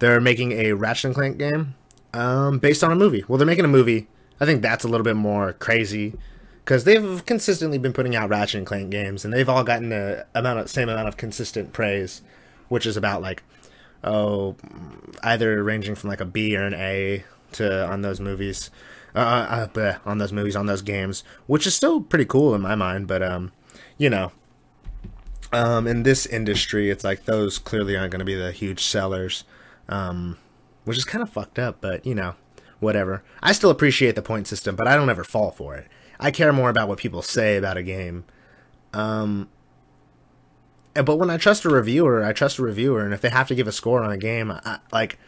[0.00, 1.74] They're making a Ratchet and Clank game
[2.12, 3.24] um, based on a movie.
[3.26, 4.06] Well, they're making a movie.
[4.40, 6.14] I think that's a little bit more crazy
[6.64, 10.26] because they've consistently been putting out Ratchet and Clank games, and they've all gotten the
[10.34, 12.22] amount of same amount of consistent praise,
[12.68, 13.42] which is about like
[14.04, 14.56] oh,
[15.22, 18.70] either ranging from like a B or an A to on those movies
[19.14, 22.60] uh, uh, bleh, on those movies, on those games, which is still pretty cool in
[22.60, 23.06] my mind.
[23.06, 23.52] But um,
[23.98, 24.32] you know,
[25.52, 29.44] um, in this industry, it's like those clearly aren't going to be the huge sellers,
[29.88, 30.38] um,
[30.84, 31.78] which is kind of fucked up.
[31.80, 32.34] But you know,
[32.82, 33.22] whatever.
[33.42, 35.88] I still appreciate the point system, but I don't ever fall for it.
[36.20, 38.24] I care more about what people say about a game.
[38.92, 39.48] Um,
[40.94, 43.54] but when I trust a reviewer, I trust a reviewer, and if they have to
[43.54, 45.18] give a score on a game, I, like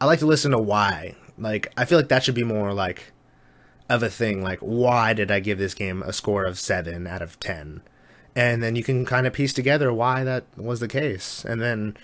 [0.00, 1.16] I like to listen to why.
[1.36, 3.12] Like I feel like that should be more like
[3.90, 7.22] of a thing like why did I give this game a score of 7 out
[7.22, 7.82] of 10
[8.36, 11.96] and then you can kind of piece together why that was the case and then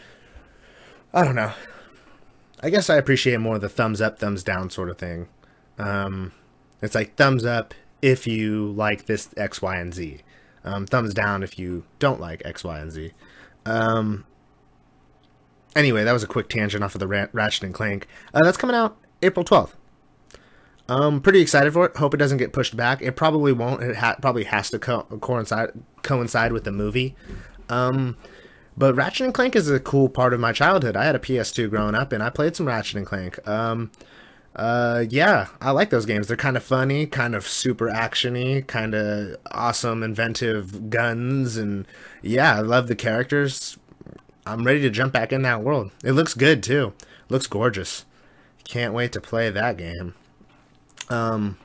[1.14, 1.52] I don't know
[2.60, 5.28] I guess I appreciate more the thumbs up thumbs down sort of thing
[5.78, 6.32] um,
[6.80, 10.18] it's like thumbs up if you like this X Y and Z
[10.64, 13.12] um, thumbs down if you don't like X Y and Z
[13.64, 14.24] um,
[15.74, 18.76] anyway that was a quick tangent off of the Ratchet and Clank uh, that's coming
[18.76, 19.72] out April 12th
[20.88, 21.96] um, pretty excited for it.
[21.96, 23.02] Hope it doesn't get pushed back.
[23.02, 23.82] It probably won't.
[23.82, 25.70] It ha- probably has to co- coincide
[26.02, 27.16] coincide with the movie.
[27.68, 28.16] Um,
[28.76, 30.96] but Ratchet and Clank is a cool part of my childhood.
[30.96, 33.46] I had a PS2 growing up, and I played some Ratchet and Clank.
[33.48, 33.90] Um,
[34.54, 36.28] uh, yeah, I like those games.
[36.28, 41.86] They're kind of funny, kind of super actiony, kind of awesome, inventive guns, and
[42.22, 43.78] yeah, I love the characters.
[44.46, 45.90] I'm ready to jump back in that world.
[46.04, 46.94] It looks good too.
[47.28, 48.04] Looks gorgeous.
[48.64, 50.14] Can't wait to play that game.
[51.08, 51.58] Um,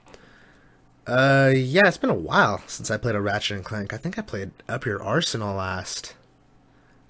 [1.07, 3.93] uh, yeah, it's been a while since I played a Ratchet and Clank.
[3.93, 6.15] I think I played Up Your Arsenal last.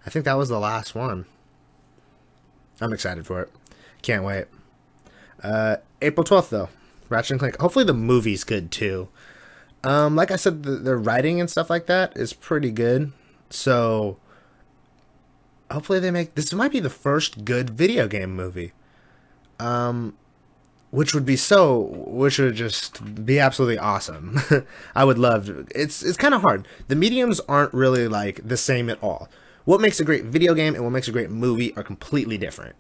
[0.06, 1.26] I think that was the last one.
[2.80, 3.50] I'm excited for it.
[4.02, 4.46] Can't wait.
[5.44, 6.70] Uh, April 12th, though.
[7.10, 7.60] Ratchet and Clank.
[7.60, 9.10] Hopefully the movie's good, too.
[9.84, 13.12] Um, like I said, the, the writing and stuff like that is pretty good.
[13.50, 14.18] So,
[15.70, 16.36] hopefully they make...
[16.36, 18.72] This might be the first good video game movie.
[19.60, 20.16] Um,
[20.92, 24.40] which would be so which would just be absolutely awesome
[24.96, 28.90] i would love it's it's kind of hard the mediums aren't really like the same
[28.90, 29.30] at all
[29.66, 32.76] what makes a great video game and what makes a great movie are completely different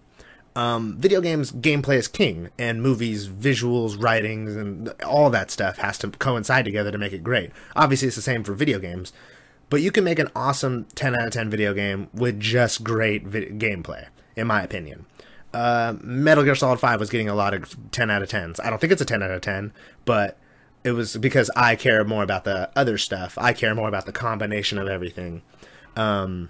[0.55, 5.97] um, video games gameplay is king and movies visuals writings and all that stuff has
[5.97, 9.13] to coincide together to make it great obviously it's the same for video games
[9.69, 13.25] but you can make an awesome 10 out of 10 video game with just great
[13.25, 15.05] vi- gameplay in my opinion
[15.53, 18.59] uh, Metal Gear Solid 5 was getting a lot of 10 out of 10s.
[18.63, 19.73] I don't think it's a 10 out of 10,
[20.05, 20.37] but
[20.83, 23.37] it was because I care more about the other stuff.
[23.37, 25.41] I care more about the combination of everything.
[25.95, 26.49] Um,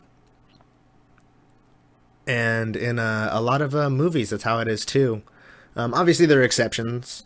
[2.27, 5.23] and in uh, a lot of uh, movies, that's how it is too.
[5.75, 7.23] Um, obviously, there are exceptions,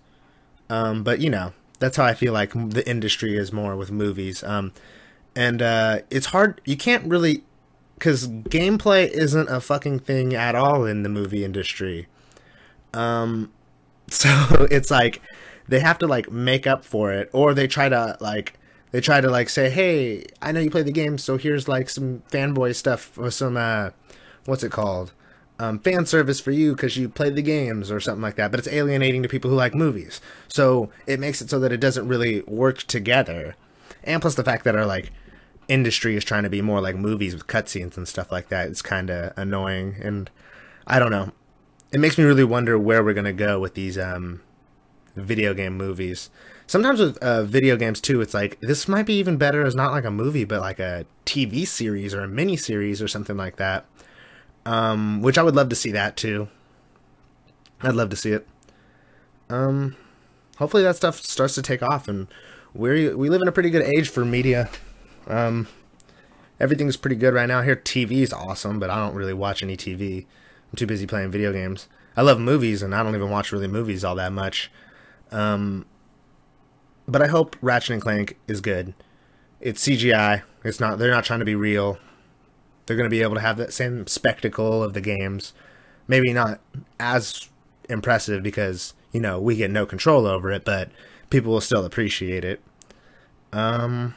[0.69, 4.43] um, but you know that's how I feel like the industry is more with movies.
[4.43, 4.71] Um,
[5.35, 6.61] and uh, it's hard.
[6.65, 7.43] You can't really
[7.95, 12.07] because gameplay isn't a fucking thing at all in the movie industry.
[12.93, 13.51] Um,
[14.09, 15.21] so it's like
[15.67, 18.57] they have to like make up for it, or they try to like
[18.91, 21.89] they try to like say, "Hey, I know you play the game, so here's like
[21.89, 23.89] some fanboy stuff or some uh,
[24.45, 25.13] what's it called?"
[25.57, 28.59] Um, fan service for you because you play the games or something like that, but
[28.59, 30.19] it's alienating to people who like movies.
[30.49, 33.55] So it makes it so that it doesn't really work together.
[34.03, 35.13] And plus the fact that our like
[35.67, 38.67] industry is trying to be more like movies with cutscenes and stuff like that.
[38.67, 40.29] It's kind of annoying, and
[40.87, 41.31] I don't know.
[41.91, 44.41] It makes me really wonder where we're gonna go with these um,
[45.15, 46.29] video game movies.
[46.67, 49.91] Sometimes with uh, video games too, it's like this might be even better as not
[49.91, 53.57] like a movie, but like a TV series or a mini series or something like
[53.57, 53.85] that.
[54.65, 56.47] Um, which I would love to see that too.
[57.81, 58.47] I'd love to see it.
[59.49, 59.95] Um,
[60.57, 62.27] hopefully that stuff starts to take off, and
[62.73, 64.69] we we live in a pretty good age for media
[65.27, 65.67] um,
[66.59, 67.61] everything's pretty good right now.
[67.61, 70.25] Here, TV is awesome, but I don't really watch any TV.
[70.71, 71.87] I'm too busy playing video games.
[72.17, 74.71] I love movies, and I don't even watch really movies all that much.
[75.31, 75.85] Um,
[77.07, 78.93] but I hope Ratchet and Clank is good.
[79.59, 80.43] It's CGI.
[80.63, 80.97] It's not.
[80.97, 81.97] They're not trying to be real.
[82.85, 85.53] They're going to be able to have that same spectacle of the games.
[86.07, 86.59] Maybe not
[86.99, 87.49] as
[87.89, 90.91] impressive because you know we get no control over it, but
[91.29, 92.61] people will still appreciate it.
[93.51, 94.13] Um,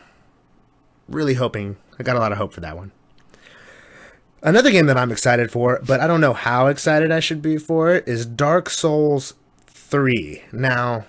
[1.09, 1.77] really hoping.
[1.99, 2.93] I got a lot of hope for that one.
[4.43, 7.57] Another game that I'm excited for, but I don't know how excited I should be
[7.59, 9.35] for it, is Dark Souls
[9.67, 10.45] 3.
[10.53, 11.07] Now,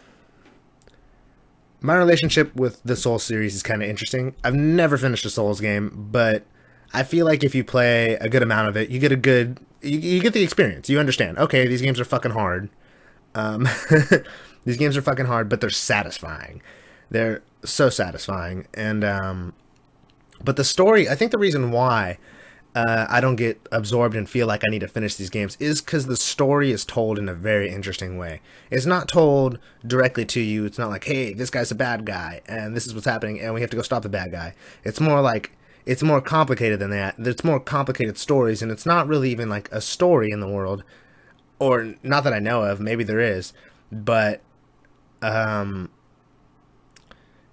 [1.80, 4.34] my relationship with the Souls series is kind of interesting.
[4.44, 6.44] I've never finished a Souls game, but
[6.94, 9.60] I feel like if you play a good amount of it, you get a good
[9.82, 10.90] you, you get the experience.
[10.90, 11.38] You understand.
[11.38, 12.70] Okay, these games are fucking hard.
[13.36, 13.68] Um,
[14.66, 16.62] these games are fucking hard, but they're satisfying.
[17.12, 19.54] They're so satisfying, and um,
[20.44, 22.18] but the story, I think the reason why
[22.76, 25.82] uh, I don't get absorbed and feel like I need to finish these games is
[25.82, 28.42] because the story is told in a very interesting way.
[28.70, 30.66] It's not told directly to you.
[30.66, 33.54] It's not like, hey, this guy's a bad guy and this is what's happening and
[33.54, 34.54] we have to go stop the bad guy.
[34.84, 35.52] It's more like
[35.90, 37.16] it's more complicated than that.
[37.18, 40.84] There's more complicated stories and it's not really even like a story in the world,
[41.58, 42.80] or not that I know of.
[42.80, 43.54] Maybe there is,
[43.92, 44.44] but
[45.24, 45.90] um,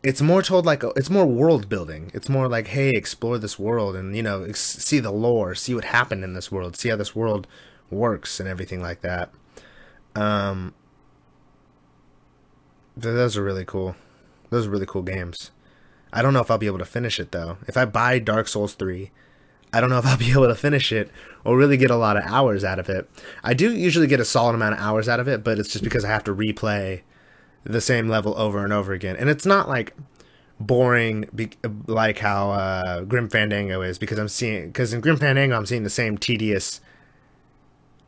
[0.02, 2.10] it's more told like it's more world building.
[2.12, 5.86] It's more like, hey, explore this world and you know see the lore, see what
[5.86, 7.46] happened in this world, see how this world
[7.90, 9.30] works and everything like that.
[10.14, 10.74] Um,
[12.94, 13.96] those are really cool.
[14.50, 15.52] Those are really cool games.
[16.16, 17.58] I don't know if I'll be able to finish it though.
[17.68, 19.10] If I buy Dark Souls 3,
[19.70, 21.10] I don't know if I'll be able to finish it
[21.44, 23.08] or really get a lot of hours out of it.
[23.44, 25.84] I do usually get a solid amount of hours out of it, but it's just
[25.84, 27.02] because I have to replay
[27.64, 29.14] the same level over and over again.
[29.16, 29.94] And it's not like
[30.58, 31.50] boring be-
[31.86, 35.82] like how uh, Grim Fandango is because I'm seeing because in Grim Fandango I'm seeing
[35.82, 36.80] the same tedious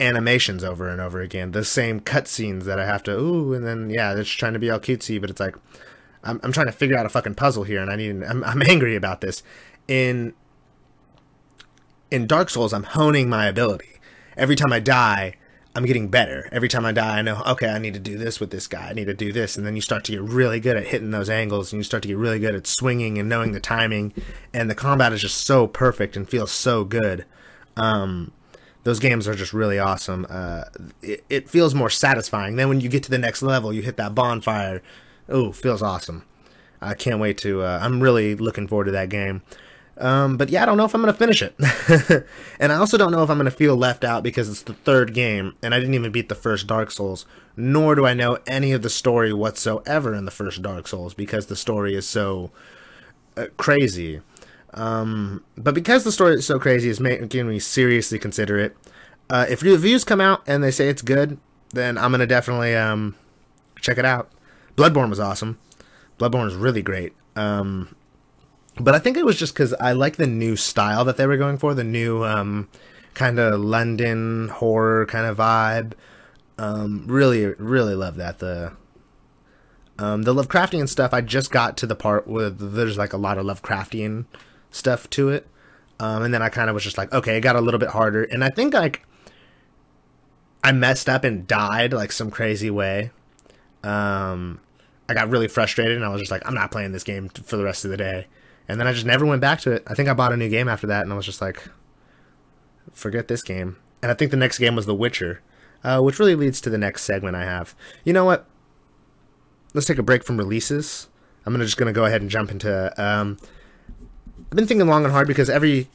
[0.01, 3.90] animations over and over again, the same cutscenes that I have to ooh, and then
[3.90, 5.57] yeah, just trying to be all cutesy, but it's like
[6.28, 8.62] I'm I'm trying to figure out a fucking puzzle here, and I need I'm I'm
[8.62, 9.42] angry about this.
[9.86, 10.34] In
[12.10, 14.00] in Dark Souls, I'm honing my ability.
[14.36, 15.34] Every time I die,
[15.74, 16.48] I'm getting better.
[16.50, 18.88] Every time I die, I know, okay, I need to do this with this guy.
[18.88, 19.56] I need to do this.
[19.56, 22.02] And then you start to get really good at hitting those angles and you start
[22.02, 24.12] to get really good at swinging and knowing the timing.
[24.52, 27.26] And the combat is just so perfect and feels so good.
[27.76, 28.32] Um,
[28.84, 30.26] those games are just really awesome.
[30.28, 30.64] Uh,
[31.02, 32.56] it, it, feels more satisfying.
[32.56, 34.82] Then when you get to the next level, you hit that bonfire.
[35.28, 36.24] Oh, feels awesome.
[36.80, 37.62] I can't wait to.
[37.62, 39.42] Uh, I'm really looking forward to that game.
[39.98, 41.56] Um, but yeah, I don't know if I'm going to finish it.
[42.60, 44.74] and I also don't know if I'm going to feel left out because it's the
[44.74, 48.38] third game and I didn't even beat the first Dark Souls, nor do I know
[48.46, 52.52] any of the story whatsoever in the first Dark Souls because the story is so
[53.36, 54.20] uh, crazy.
[54.74, 58.76] Um, but because the story is so crazy, it's making me seriously consider it.
[59.28, 61.38] Uh, if reviews come out and they say it's good,
[61.70, 63.16] then I'm going to definitely um,
[63.80, 64.30] check it out.
[64.78, 65.58] Bloodborne was awesome.
[66.20, 67.12] Bloodborne is really great.
[67.34, 67.96] Um,
[68.78, 71.36] but I think it was just because I like the new style that they were
[71.36, 72.68] going for, the new um,
[73.14, 75.94] kind of London horror kind of vibe.
[76.58, 78.38] Um, really, really love that.
[78.38, 78.72] The
[79.98, 81.12] um, the Lovecraftian stuff.
[81.12, 84.26] I just got to the part where there's like a lot of Lovecraftian
[84.70, 85.48] stuff to it,
[85.98, 87.90] um, and then I kind of was just like, okay, it got a little bit
[87.90, 89.04] harder, and I think like
[90.62, 93.10] I messed up and died like some crazy way.
[93.82, 94.60] Um,
[95.09, 97.57] I got really frustrated and I was just like, I'm not playing this game for
[97.57, 98.27] the rest of the day.
[98.68, 99.83] And then I just never went back to it.
[99.87, 101.62] I think I bought a new game after that and I was just like,
[102.92, 103.77] forget this game.
[104.03, 105.40] And I think the next game was The Witcher,
[105.83, 107.75] uh, which really leads to the next segment I have.
[108.05, 108.47] You know what?
[109.75, 111.09] Let's take a break from releases.
[111.44, 112.92] I'm gonna just gonna go ahead and jump into.
[113.03, 113.38] Um,
[114.51, 115.88] I've been thinking long and hard because every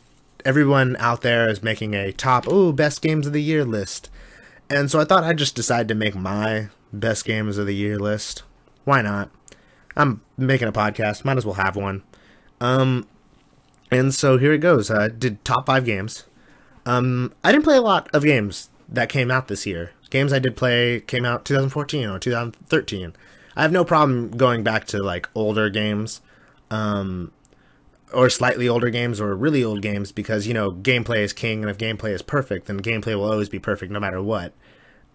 [0.46, 4.10] everyone out there is making a top oh best games of the year list,
[4.70, 8.00] and so I thought I'd just decide to make my best games of the year
[8.00, 8.44] list.
[8.86, 9.30] Why not?
[9.96, 12.04] I'm making a podcast, might as well have one.
[12.60, 13.08] Um,
[13.92, 14.90] and so here it goes.
[14.90, 16.26] I did top five games.
[16.86, 19.92] Um, I didn't play a lot of games that came out this year.
[20.10, 23.14] Games I did play came out 2014 or 2013.
[23.56, 26.22] I have no problem going back to like older games,
[26.72, 27.32] um,
[28.14, 31.70] or slightly older games or really old games because you know gameplay is king, and
[31.70, 34.54] if gameplay is perfect, then gameplay will always be perfect no matter what.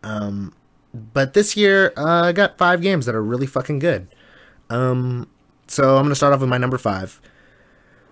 [0.03, 0.55] Um,
[0.95, 4.09] but this year, uh, I got five games that are really fucking good.
[4.71, 5.29] Um,
[5.67, 7.21] so I'm gonna start off with my number five,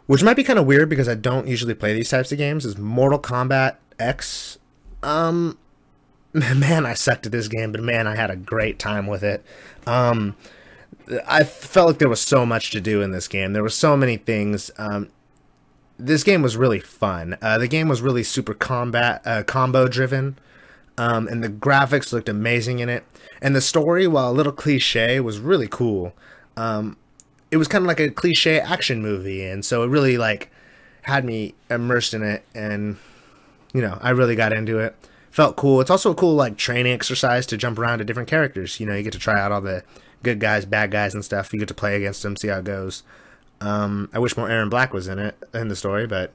[0.06, 2.64] which might be kind of weird because I don't usually play these types of games.
[2.64, 4.58] Is Mortal Kombat X.
[5.02, 5.58] Um,
[6.32, 9.44] man, I sucked at this game, but man, I had a great time with it.
[9.86, 10.36] Um,
[11.26, 13.52] I felt like there was so much to do in this game.
[13.52, 14.70] There were so many things.
[14.76, 15.10] Um,
[15.98, 17.38] this game was really fun.
[17.40, 20.38] Uh, the game was really super combat uh, combo driven,
[20.98, 23.04] um, and the graphics looked amazing in it.
[23.42, 26.14] And the story, while a little cliche, was really cool.
[26.56, 26.96] Um,
[27.50, 30.50] it was kind of like a cliche action movie, and so it really like
[31.02, 32.96] had me immersed in it, and
[33.72, 34.96] you know, I really got into it.
[35.30, 35.82] Felt cool.
[35.82, 38.80] It's also a cool like training exercise to jump around to different characters.
[38.80, 39.84] You know, you get to try out all the
[40.22, 41.52] good guys, bad guys, and stuff.
[41.52, 43.02] You get to play against them, see how it goes.
[43.60, 46.34] Um, I wish more Erron Black was in it in the story, but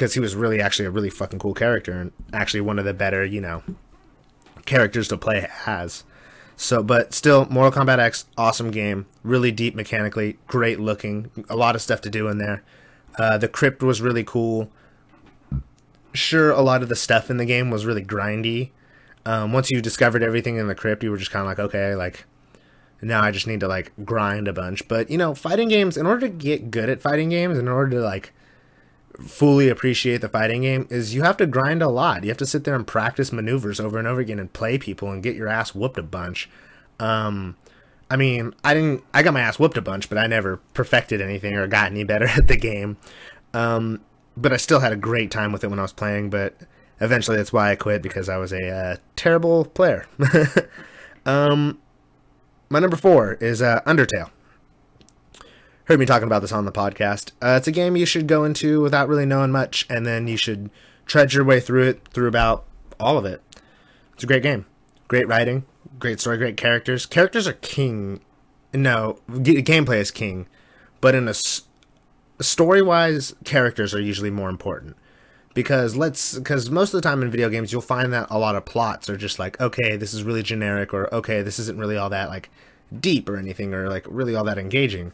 [0.00, 2.94] because he was really actually a really fucking cool character and actually one of the
[2.94, 3.62] better, you know,
[4.64, 6.04] characters to play as.
[6.56, 11.74] So, but still, Mortal Kombat X, awesome game, really deep mechanically, great looking, a lot
[11.74, 12.62] of stuff to do in there.
[13.18, 14.70] Uh, the crypt was really cool.
[16.14, 18.70] Sure, a lot of the stuff in the game was really grindy.
[19.26, 21.94] Um, once you discovered everything in the crypt, you were just kind of like, okay,
[21.94, 22.24] like
[23.02, 24.88] now I just need to like grind a bunch.
[24.88, 27.90] But you know, fighting games, in order to get good at fighting games, in order
[27.90, 28.32] to like
[29.20, 32.22] fully appreciate the fighting game, is you have to grind a lot.
[32.24, 35.10] You have to sit there and practice maneuvers over and over again and play people
[35.10, 36.48] and get your ass whooped a bunch.
[36.98, 37.56] Um,
[38.10, 41.20] I mean, I didn't, I got my ass whooped a bunch, but I never perfected
[41.20, 42.96] anything or got any better at the game.
[43.54, 44.00] Um,
[44.36, 46.30] but I still had a great time with it when I was playing.
[46.30, 46.56] But
[47.00, 50.06] eventually, that's why I quit because I was a uh, terrible player.
[51.26, 51.78] um,
[52.68, 54.30] my number four is uh, Undertale.
[55.90, 57.32] Heard me talking about this on the podcast.
[57.42, 60.36] Uh, it's a game you should go into without really knowing much, and then you
[60.36, 60.70] should
[61.04, 62.64] tread your way through it through about
[63.00, 63.42] all of it.
[64.14, 64.66] It's a great game.
[65.08, 65.64] Great writing,
[65.98, 67.06] great story, great characters.
[67.06, 68.20] Characters are king.
[68.72, 70.46] No, g- gameplay is king,
[71.00, 71.34] but in a
[72.40, 74.96] story-wise, characters are usually more important
[75.54, 78.54] because let's because most of the time in video games you'll find that a lot
[78.54, 81.96] of plots are just like okay this is really generic or okay this isn't really
[81.96, 82.48] all that like
[83.00, 85.12] deep or anything or like really all that engaging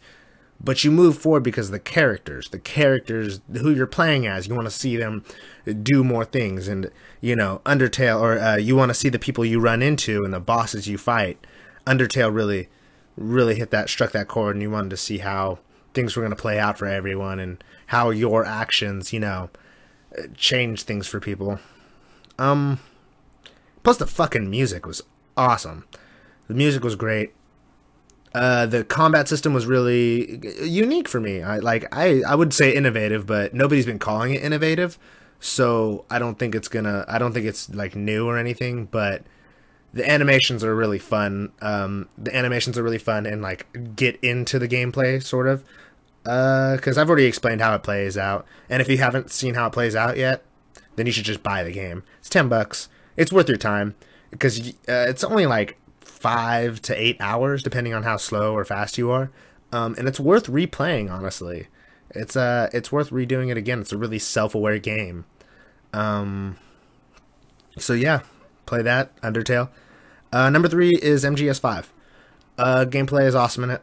[0.58, 4.66] but you move forward because the characters the characters who you're playing as you want
[4.66, 5.24] to see them
[5.82, 6.90] do more things and
[7.20, 10.32] you know undertale or uh, you want to see the people you run into and
[10.32, 11.38] the bosses you fight
[11.86, 12.68] undertale really
[13.16, 15.58] really hit that struck that chord and you wanted to see how
[15.94, 19.50] things were going to play out for everyone and how your actions you know
[20.36, 21.58] change things for people.
[22.38, 22.78] Um,
[23.82, 25.02] plus the fucking music was
[25.36, 25.84] awesome.
[26.48, 27.32] The music was great.
[28.36, 31.42] Uh, the combat system was really unique for me.
[31.42, 34.98] I like I I would say innovative, but nobody's been calling it innovative,
[35.40, 37.06] so I don't think it's gonna.
[37.08, 38.86] I don't think it's like new or anything.
[38.90, 39.22] But
[39.94, 41.50] the animations are really fun.
[41.62, 45.64] Um, the animations are really fun and like get into the gameplay sort of
[46.22, 49.68] because uh, I've already explained how it plays out, and if you haven't seen how
[49.68, 50.42] it plays out yet,
[50.96, 52.02] then you should just buy the game.
[52.18, 52.90] It's ten bucks.
[53.16, 53.94] It's worth your time
[54.30, 55.78] because uh, it's only like
[56.26, 59.30] five to eight hours, depending on how slow or fast you are,
[59.70, 61.08] um, and it's worth replaying.
[61.08, 61.68] Honestly,
[62.10, 63.80] it's uh, it's worth redoing it again.
[63.80, 65.24] It's a really self-aware game.
[65.92, 66.58] Um,
[67.78, 68.22] so yeah,
[68.66, 69.68] play that Undertale.
[70.32, 71.86] Uh, number three is MGS5.
[72.58, 73.82] Uh, gameplay is awesome in it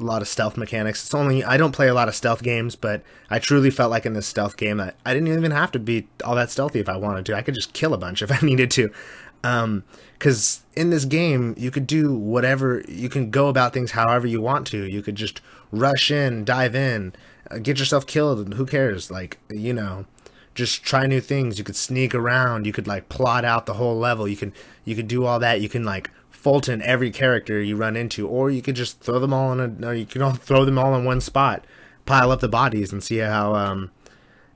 [0.00, 1.04] a lot of stealth mechanics.
[1.04, 4.06] It's only I don't play a lot of stealth games, but I truly felt like
[4.06, 6.88] in this stealth game that I didn't even have to be all that stealthy if
[6.88, 7.36] I wanted to.
[7.36, 8.90] I could just kill a bunch if I needed to.
[9.42, 9.84] Um,
[10.18, 14.40] because in this game you could do whatever you can go about things however you
[14.40, 14.84] want to.
[14.84, 15.40] You could just
[15.72, 17.14] rush in, dive in,
[17.50, 18.38] uh, get yourself killed.
[18.38, 19.10] And who cares?
[19.10, 20.04] Like you know,
[20.54, 21.58] just try new things.
[21.58, 22.66] You could sneak around.
[22.66, 24.28] You could like plot out the whole level.
[24.28, 24.52] You can
[24.84, 25.60] you could do all that.
[25.60, 29.32] You can like Fulton every character you run into, or you could just throw them
[29.32, 29.94] all in a.
[29.94, 31.64] You can all throw them all in one spot,
[32.06, 33.54] pile up the bodies, and see how.
[33.54, 33.90] Um,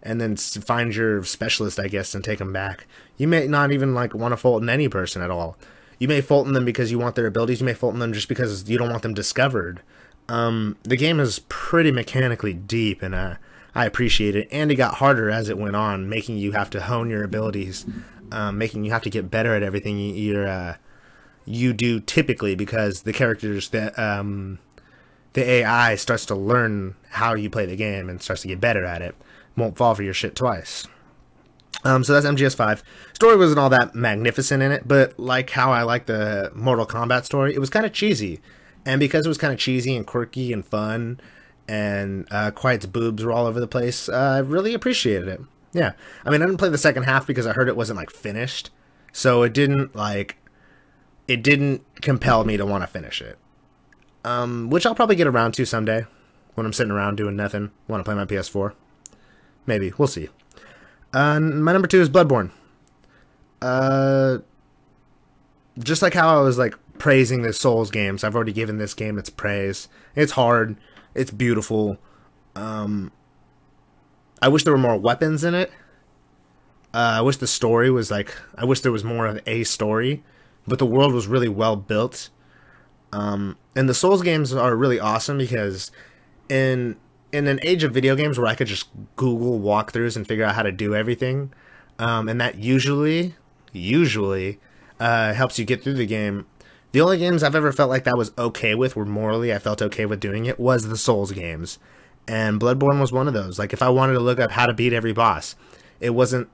[0.04, 2.86] and then find your specialist, I guess, and take them back.
[3.16, 5.56] You may not even like want to Fulton any person at all.
[5.98, 7.60] You may Fulton them because you want their abilities.
[7.60, 9.80] You may Fulton them just because you don't want them discovered.
[10.28, 13.36] Um, the game is pretty mechanically deep, and uh,
[13.74, 14.48] I appreciate it.
[14.50, 17.86] And it got harder as it went on, making you have to hone your abilities,
[18.32, 20.76] um, making you have to get better at everything you're uh,
[21.46, 24.58] you do typically because the characters that um,
[25.34, 28.84] the AI starts to learn how you play the game and starts to get better
[28.84, 29.14] at it.
[29.56, 30.86] Won't fall for your shit twice.
[31.84, 32.82] Um, so that's MGS5.
[33.12, 37.24] Story wasn't all that magnificent in it, but like how I like the Mortal Kombat
[37.24, 38.40] story, it was kind of cheesy.
[38.86, 41.20] And because it was kind of cheesy and quirky and fun,
[41.68, 45.40] and uh, Quiet's boobs were all over the place, uh, I really appreciated it.
[45.72, 45.92] Yeah,
[46.24, 48.70] I mean, I didn't play the second half because I heard it wasn't like finished,
[49.12, 50.36] so it didn't like,
[51.26, 53.38] it didn't compel me to want to finish it.
[54.24, 56.06] Um, which I'll probably get around to someday
[56.54, 57.72] when I'm sitting around doing nothing.
[57.88, 58.74] Want to play my PS4?
[59.66, 60.28] Maybe we'll see.
[61.12, 62.50] My number two is Bloodborne.
[63.62, 64.38] Uh,
[65.78, 69.18] just like how I was like praising the Souls games, I've already given this game
[69.18, 69.88] its praise.
[70.14, 70.76] It's hard.
[71.14, 71.98] It's beautiful.
[72.54, 73.12] Um,
[74.42, 75.70] I wish there were more weapons in it.
[76.92, 78.36] Uh, I wish the story was like.
[78.56, 80.22] I wish there was more of a story,
[80.66, 82.30] but the world was really well built.
[83.12, 85.90] Um, and the Souls games are really awesome because
[86.48, 86.96] in
[87.34, 90.54] in an age of video games where I could just Google walkthroughs and figure out
[90.54, 91.52] how to do everything,
[91.98, 93.34] um, and that usually
[93.72, 94.60] usually
[95.00, 96.46] uh, helps you get through the game.
[96.92, 99.82] The only games I've ever felt like that was okay with, where morally I felt
[99.82, 101.80] okay with doing it, was the Souls games,
[102.28, 103.58] and Bloodborne was one of those.
[103.58, 105.56] Like if I wanted to look up how to beat every boss,
[106.00, 106.48] it wasn't.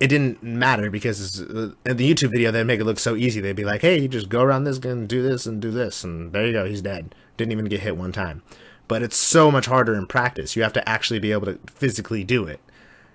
[0.00, 3.40] It didn't matter because uh, in the YouTube video they'd make it look so easy.
[3.40, 6.02] They'd be like, "Hey, you just go around this and do this and do this,
[6.02, 7.14] and there you go, he's dead.
[7.36, 8.42] Didn't even get hit one time."
[8.90, 10.56] But it's so much harder in practice.
[10.56, 12.60] You have to actually be able to physically do it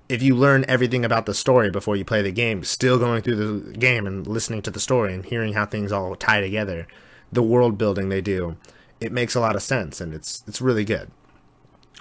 [0.07, 3.36] if you learn everything about the story before you play the game, still going through
[3.36, 6.88] the game and listening to the story and hearing how things all tie together,
[7.32, 8.55] the world building they do,
[8.99, 11.09] it makes a lot of sense and it's it's really good.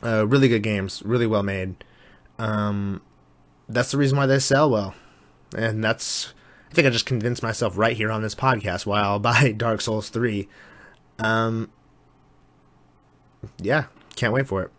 [0.02, 1.82] Uh, really good games, really well made.
[2.38, 3.00] Um,
[3.68, 4.94] that's the reason why they sell well,
[5.56, 6.34] and that's
[6.70, 9.80] I think I just convinced myself right here on this podcast why I'll buy Dark
[9.80, 10.48] Souls three.
[11.18, 11.70] Um,
[13.58, 13.86] yeah,
[14.16, 14.70] can't wait for it.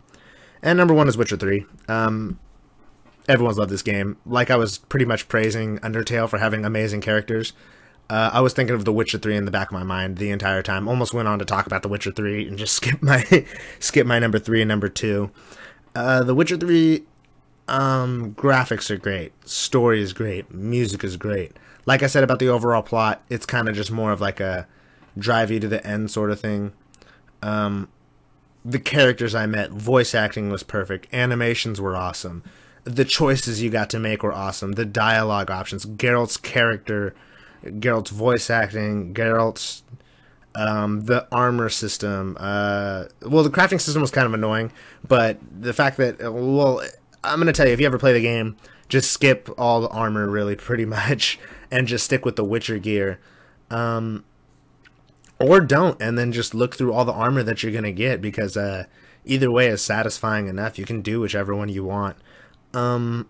[0.62, 1.66] And number one is Witcher three.
[1.88, 2.38] Um,
[3.28, 4.16] everyone's loved this game.
[4.24, 7.52] Like I was pretty much praising Undertale for having amazing characters.
[8.08, 10.30] Uh, I was thinking of The Witcher Three in the back of my mind the
[10.30, 10.86] entire time.
[10.86, 13.44] Almost went on to talk about The Witcher Three and just skip my
[13.80, 15.30] skip my number three and number two.
[15.94, 17.04] Uh, the Witcher Three
[17.68, 21.56] um, graphics are great, story is great, music is great.
[21.84, 24.66] Like I said about the overall plot, it's kind of just more of like a
[25.18, 26.72] drive you to the end sort of thing.
[27.42, 27.88] Um,
[28.68, 32.42] the characters I met, voice acting was perfect, animations were awesome
[32.86, 34.72] the choices you got to make were awesome.
[34.72, 37.14] The dialogue options, Geralt's character,
[37.64, 39.82] Geralt's voice acting, Geralt's
[40.54, 42.36] um, the armor system.
[42.38, 44.72] Uh, well, the crafting system was kind of annoying,
[45.06, 46.80] but the fact that well,
[47.24, 48.56] I'm gonna tell you, if you ever play the game,
[48.88, 51.40] just skip all the armor really, pretty much,
[51.72, 53.18] and just stick with the Witcher gear.
[53.68, 54.24] Um,
[55.38, 58.56] or don't, and then just look through all the armor that you're gonna get because
[58.56, 58.84] uh,
[59.24, 60.78] either way is satisfying enough.
[60.78, 62.16] You can do whichever one you want.
[62.72, 63.28] Um,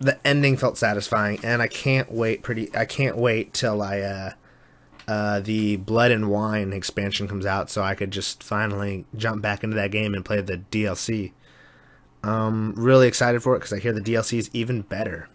[0.00, 2.42] the ending felt satisfying, and I can't wait.
[2.42, 4.32] Pretty, I can't wait till I uh,
[5.06, 9.62] uh, the Blood and Wine expansion comes out, so I could just finally jump back
[9.64, 11.32] into that game and play the DLC.
[12.22, 15.28] Um, really excited for it because I hear the DLC is even better.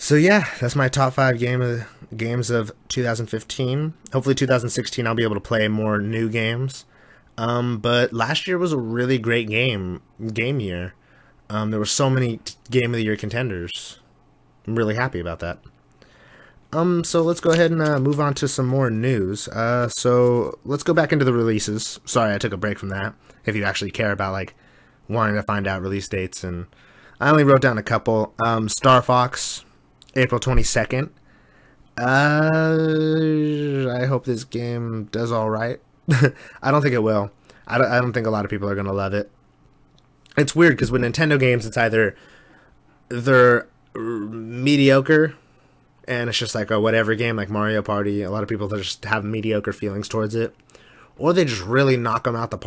[0.00, 1.86] So yeah, that's my top five game of
[2.16, 3.92] games of 2015.
[4.14, 6.86] Hopefully, 2016 I'll be able to play more new games.
[7.36, 10.00] Um, but last year was a really great game
[10.32, 10.94] game year.
[11.50, 12.40] Um, there were so many
[12.70, 13.98] game of the year contenders.
[14.66, 15.58] I'm really happy about that.
[16.72, 19.48] Um, so let's go ahead and uh, move on to some more news.
[19.48, 22.00] Uh, so let's go back into the releases.
[22.06, 23.14] Sorry, I took a break from that.
[23.44, 24.54] If you actually care about like
[25.10, 26.68] wanting to find out release dates, and
[27.20, 28.32] I only wrote down a couple.
[28.42, 29.66] Um, Star Fox,
[30.14, 31.10] April twenty second.
[32.00, 35.80] Uh, I hope this game does all right.
[36.62, 37.30] I don't think it will.
[37.66, 39.30] I don't, I don't think a lot of people are gonna love it
[40.36, 42.16] it's weird because with Nintendo games, it's either
[43.08, 45.34] they're mediocre
[46.06, 48.22] and it's just like a whatever game like Mario Party.
[48.22, 50.54] A lot of people just have mediocre feelings towards it,
[51.16, 52.58] or they just really knock them out the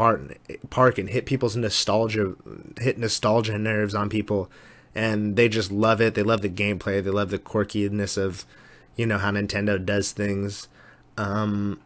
[0.69, 2.35] park and hit people's nostalgia,
[2.79, 4.49] hit nostalgia nerves on people,
[4.95, 6.15] and they just love it.
[6.15, 7.03] They love the gameplay.
[7.03, 8.45] They love the quirkiness of,
[8.95, 10.67] you know, how Nintendo does things.
[11.17, 11.79] Um,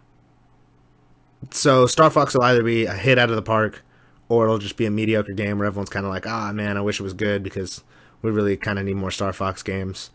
[1.52, 3.84] so Star Fox will either be a hit out of the park,
[4.30, 6.82] or it'll just be a mediocre game where everyone's kind of like, ah, man, I
[6.82, 7.84] wish it was good because
[8.22, 10.10] we really kind of need more Star Fox games.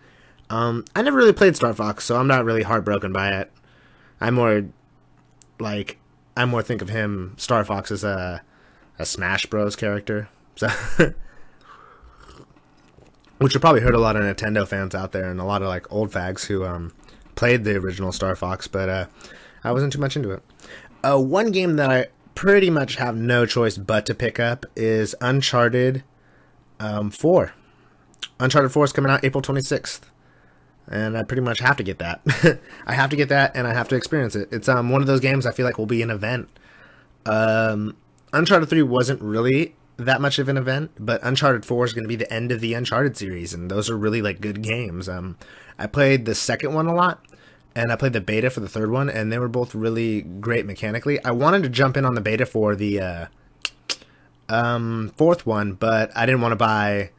[0.50, 3.50] Um, I never really played Star Fox, so I'm not really heartbroken by it.
[4.20, 4.64] I'm more
[5.58, 5.98] like
[6.36, 8.42] I more think of him Star Fox as a
[8.98, 10.28] a Smash Bros character.
[10.56, 10.68] So
[13.42, 15.68] which you probably heard a lot of Nintendo fans out there and a lot of
[15.68, 16.92] like old fags who um,
[17.34, 19.06] played the original Star Fox, but uh,
[19.64, 20.42] I wasn't too much into it.
[21.02, 25.14] Uh, one game that I pretty much have no choice but to pick up is
[25.20, 26.04] Uncharted
[26.80, 27.52] um, 4.
[28.40, 30.02] Uncharted 4 is coming out April 26th
[30.88, 32.20] and I pretty much have to get that.
[32.86, 34.48] I have to get that, and I have to experience it.
[34.52, 36.48] It's um one of those games I feel like will be an event.
[37.24, 37.96] Um,
[38.32, 42.08] Uncharted Three wasn't really that much of an event, but Uncharted Four is going to
[42.08, 45.08] be the end of the Uncharted series, and those are really like good games.
[45.08, 45.36] Um,
[45.78, 47.24] I played the second one a lot,
[47.74, 50.66] and I played the beta for the third one, and they were both really great
[50.66, 51.22] mechanically.
[51.24, 53.26] I wanted to jump in on the beta for the uh,
[54.48, 57.10] um fourth one, but I didn't want to buy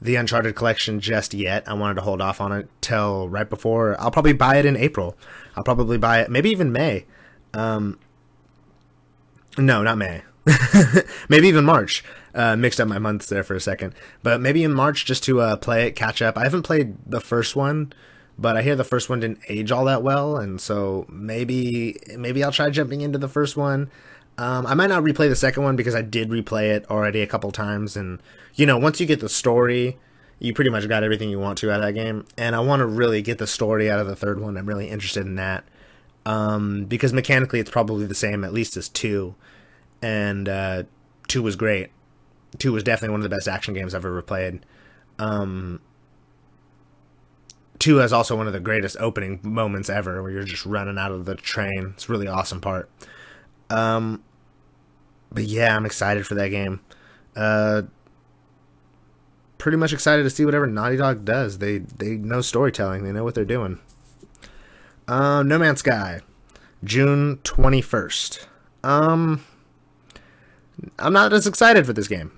[0.00, 1.68] the Uncharted collection just yet.
[1.68, 3.98] I wanted to hold off on it till right before.
[4.00, 5.16] I'll probably buy it in April.
[5.54, 7.06] I'll probably buy it maybe even May.
[7.54, 7.98] Um,
[9.56, 10.22] no, not May.
[11.28, 12.04] maybe even March.
[12.34, 15.40] Uh, mixed up my months there for a second, but maybe in March just to
[15.40, 16.36] uh, play it, catch up.
[16.36, 17.94] I haven't played the first one,
[18.38, 22.44] but I hear the first one didn't age all that well, and so maybe maybe
[22.44, 23.90] I'll try jumping into the first one.
[24.36, 27.26] Um, I might not replay the second one because I did replay it already a
[27.26, 28.20] couple times, and
[28.54, 29.96] you know, once you get the story,
[30.38, 32.26] you pretty much got everything you want to out of that game.
[32.36, 34.56] And I want to really get the story out of the third one.
[34.56, 35.64] I'm really interested in that
[36.24, 39.34] um, because mechanically it's probably the same, at least as two,
[40.02, 40.82] and uh,
[41.28, 41.90] two was great.
[42.58, 44.64] Two was definitely one of the best action games I've ever played.
[45.18, 45.80] Um,
[47.78, 51.12] two has also one of the greatest opening moments ever, where you're just running out
[51.12, 51.92] of the train.
[51.94, 52.90] It's a really awesome part.
[53.70, 54.22] Um,
[55.30, 56.80] but yeah, I'm excited for that game.
[57.34, 57.82] Uh,
[59.58, 61.58] pretty much excited to see whatever Naughty Dog does.
[61.58, 63.04] They they know storytelling.
[63.04, 63.80] They know what they're doing.
[65.08, 66.20] Um, No Man's Sky,
[66.84, 68.48] June twenty first.
[68.82, 69.44] Um,
[70.98, 72.32] I'm not as excited for this game.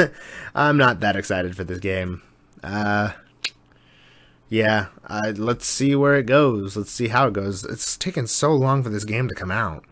[0.54, 2.22] I'm not that excited for this game.
[2.62, 3.12] Uh,
[4.48, 6.76] yeah, let's see where it goes.
[6.76, 7.64] Let's see how it goes.
[7.64, 9.84] It's taken so long for this game to come out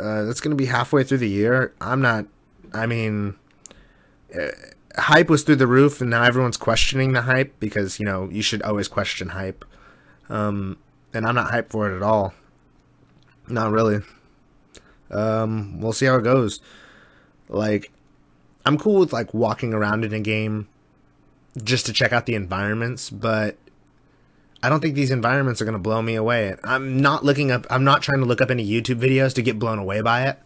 [0.00, 1.74] uh, going to be halfway through the year.
[1.80, 2.26] I'm not.
[2.72, 3.36] I mean,
[4.34, 4.48] uh,
[4.96, 8.42] hype was through the roof, and now everyone's questioning the hype because you know you
[8.42, 9.64] should always question hype.
[10.28, 10.78] Um,
[11.12, 12.34] and I'm not hyped for it at all.
[13.48, 14.00] Not really.
[15.10, 16.60] Um, we'll see how it goes.
[17.48, 17.92] Like,
[18.64, 20.68] I'm cool with like walking around in a game
[21.62, 23.56] just to check out the environments, but
[24.62, 26.56] I don't think these environments are going to blow me away.
[26.64, 27.66] I'm not looking up.
[27.68, 30.38] I'm not trying to look up any YouTube videos to get blown away by it,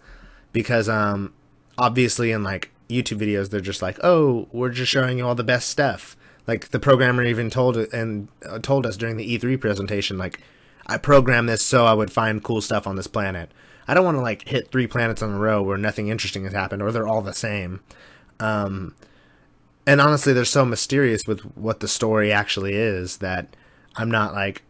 [0.52, 1.32] because um,
[1.78, 5.44] obviously in like YouTube videos they're just like, oh, we're just showing you all the
[5.44, 6.16] best stuff.
[6.46, 10.40] Like the programmer even told and uh, told us during the E3 presentation, like
[10.86, 13.52] I programmed this so I would find cool stuff on this planet.
[13.88, 16.52] I don't want to like hit three planets in a row where nothing interesting has
[16.52, 17.80] happened or they're all the same.
[18.38, 18.94] Um,
[19.86, 23.56] and honestly, they're so mysterious with what the story actually is that
[23.96, 24.62] I'm not like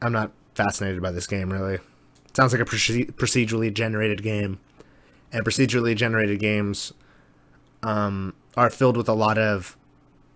[0.00, 1.74] I'm not fascinated by this game really.
[1.74, 4.60] It sounds like a procedurally generated game,
[5.32, 6.92] and procedurally generated games
[7.82, 9.76] um, are filled with a lot of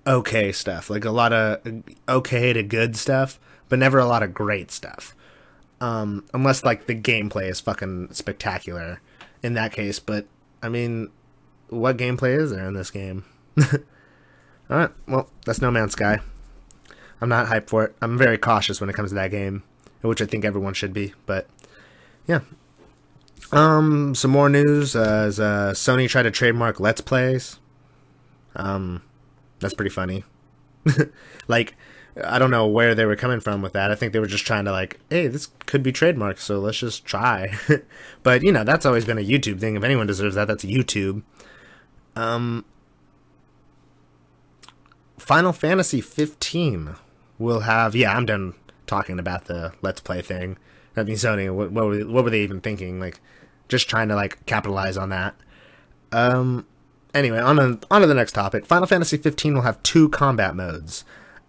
[0.07, 1.61] okay stuff, like a lot of
[2.09, 3.39] okay to good stuff,
[3.69, 5.15] but never a lot of great stuff.
[5.81, 9.01] Um, unless like the gameplay is fucking spectacular
[9.43, 10.27] in that case, but
[10.63, 11.11] I mean,
[11.69, 13.25] what gameplay is there in this game?
[14.71, 16.21] All right, well, that's No Man's Sky.
[17.21, 17.97] I'm not hyped for it.
[18.01, 19.63] I'm very cautious when it comes to that game,
[20.03, 21.15] which I think everyone should be.
[21.27, 21.47] But
[22.27, 22.41] yeah.
[23.53, 27.59] Um, some more news uh, as uh, Sony tried to trademark Let's Plays.
[28.57, 29.03] Um,
[29.61, 30.25] that's pretty funny.
[31.49, 31.77] like,
[32.23, 33.91] I don't know where they were coming from with that.
[33.91, 36.79] I think they were just trying to like, hey, this could be trademarked, so let's
[36.79, 37.59] just try.
[38.23, 39.75] but you know, that's always been a YouTube thing.
[39.77, 41.23] If anyone deserves that, that's YouTube.
[42.15, 42.65] Um,
[45.19, 46.95] Final Fantasy 15
[47.39, 47.97] will have.
[47.97, 48.55] Yeah, I'm done
[48.87, 50.57] talking about the Let's Play thing.
[50.97, 53.01] I mean, Sony, what, what, were, what were they even thinking?
[53.01, 53.21] Like,
[53.69, 55.35] just trying to like capitalize on that.
[56.13, 56.67] Um.
[57.13, 58.67] Anyway, on to, on to the next topic.
[58.67, 61.05] Final Fantasy 15 will have two combat modes.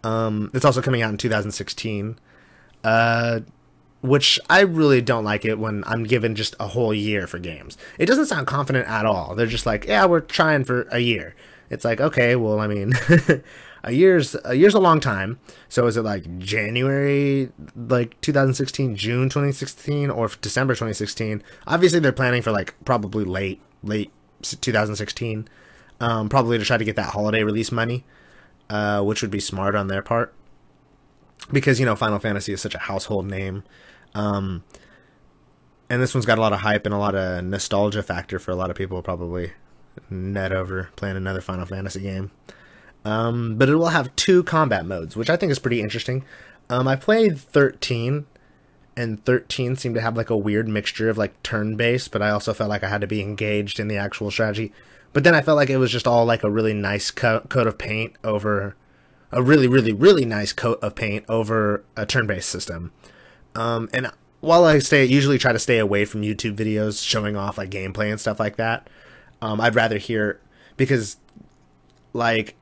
[0.05, 2.19] Um, it's also coming out in 2016.
[2.83, 3.39] Uh,
[4.01, 7.75] which I really don't like it when I'm given just a whole year for games.
[7.97, 9.33] It doesn't sound confident at all.
[9.33, 11.35] They're just like, yeah, we're trying for a year.
[11.71, 12.93] It's like, okay, well, I mean,
[13.83, 15.39] a year's a year's a long time.
[15.69, 21.41] So is it like January, like 2016, June 2016, or December 2016?
[21.65, 24.11] Obviously, they're planning for like probably late late
[24.43, 25.47] 2016,
[25.99, 28.03] um, probably to try to get that holiday release money,
[28.69, 30.33] uh, which would be smart on their part
[31.51, 33.63] because you know Final Fantasy is such a household name.
[34.13, 34.63] Um,
[35.89, 38.51] and this one's got a lot of hype and a lot of nostalgia factor for
[38.51, 39.51] a lot of people probably
[40.09, 42.31] net over playing another Final Fantasy game.
[43.03, 46.25] Um, but it will have two combat modes, which I think is pretty interesting.
[46.69, 48.25] Um, I played 13,
[48.97, 52.31] and 13 seemed to have like a weird mixture of like turn based, but I
[52.31, 54.73] also felt like I had to be engaged in the actual strategy.
[55.15, 57.67] But then I felt like it was just all like a really nice co- coat
[57.67, 58.75] of paint over
[59.31, 62.91] a really, really, really nice coat of paint over a turn based system.
[63.55, 64.11] Um, and
[64.41, 68.11] while I stay, usually try to stay away from YouTube videos showing off like gameplay
[68.11, 68.89] and stuff like that,
[69.41, 70.41] um, I'd rather hear
[70.75, 71.15] because,
[72.11, 72.55] like,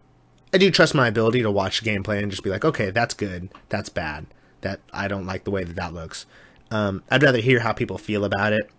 [0.54, 3.49] I do trust my ability to watch gameplay and just be like, okay, that's good,
[3.70, 4.28] that's bad,
[4.62, 6.28] that I don't like the way that that looks.
[6.70, 8.70] Um, I'd rather hear how people feel about it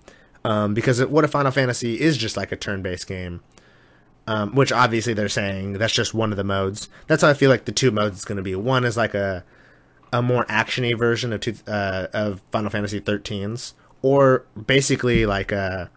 [0.44, 3.40] um, because what if Final Fantasy is just like a turn-based game,
[4.26, 6.88] um, which obviously they're saying that's just one of the modes.
[7.06, 8.54] That's how I feel like the two modes is going to be.
[8.54, 9.44] One is like a
[10.12, 15.90] a more actiony version of two, uh, of Final Fantasy 13's, or basically like a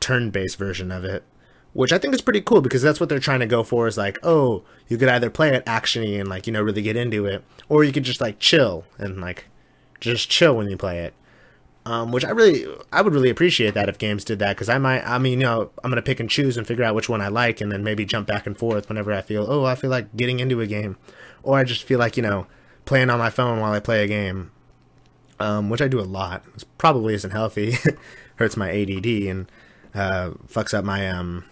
[0.00, 1.24] turn-based version of it,
[1.72, 3.86] which I think is pretty cool because that's what they're trying to go for.
[3.86, 6.96] Is like, oh, you could either play it actiony and like you know really get
[6.96, 9.46] into it, or you could just like chill and like
[9.98, 11.14] just chill when you play it.
[11.86, 14.76] Um, which I really, I would really appreciate that if games did that because I
[14.76, 17.22] might, I mean, you know, I'm gonna pick and choose and figure out which one
[17.22, 19.88] I like, and then maybe jump back and forth whenever I feel, oh, I feel
[19.88, 20.98] like getting into a game,
[21.42, 22.46] or I just feel like you know
[22.84, 24.50] playing on my phone while I play a game,
[25.40, 26.42] um, which I do a lot.
[26.56, 27.76] It probably isn't healthy,
[28.36, 29.50] hurts my ADD and
[29.94, 31.44] uh, fucks up my um,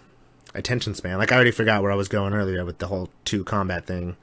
[0.53, 1.17] attention span.
[1.17, 4.17] Like I already forgot where I was going earlier with the whole two combat thing.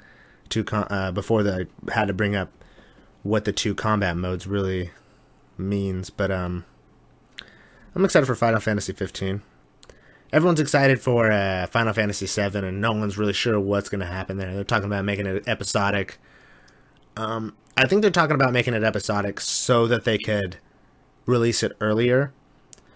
[0.49, 2.51] Two com- uh, before the I had to bring up
[3.23, 4.91] what the two combat modes really
[5.57, 6.65] means, but um,
[7.95, 9.43] I'm excited for Final Fantasy 15.
[10.33, 14.07] Everyone's excited for uh, Final Fantasy 7, and no one's really sure what's going to
[14.07, 14.53] happen there.
[14.53, 16.19] They're talking about making it episodic
[17.17, 20.57] um, I think they're talking about making it episodic so that they could
[21.27, 22.33] release it earlier.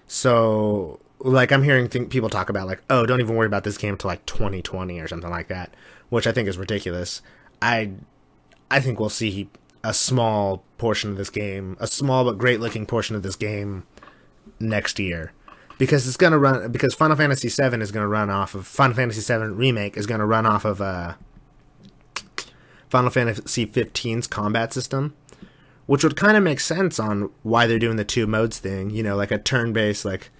[0.07, 3.79] So, like, I'm hearing th- people talk about like, oh, don't even worry about this
[3.79, 5.75] game till like 2020 or something like that,
[6.09, 7.23] which I think is ridiculous.
[7.61, 7.93] I,
[8.71, 9.31] I think we'll see
[9.85, 13.85] a small portion of this game, a small but great looking portion of this game
[14.61, 15.33] next year.
[15.79, 19.21] Because it's gonna run because Final Fantasy VII is gonna run off of Final Fantasy
[19.33, 21.15] VII remake is gonna run off of uh
[22.91, 25.15] Final Fantasy 15's combat system,
[25.87, 28.91] which would kind of make sense on why they're doing the two modes thing.
[28.91, 30.31] You know, like a turn-based, like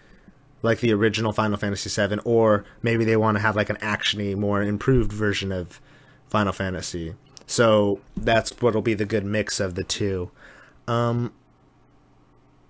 [0.63, 4.35] like the original Final Fantasy 7, or maybe they want to have like an actiony,
[4.35, 5.81] more improved version of
[6.29, 7.15] Final Fantasy.
[7.49, 10.31] So that's what'll be the good mix of the two.
[10.87, 11.33] Um,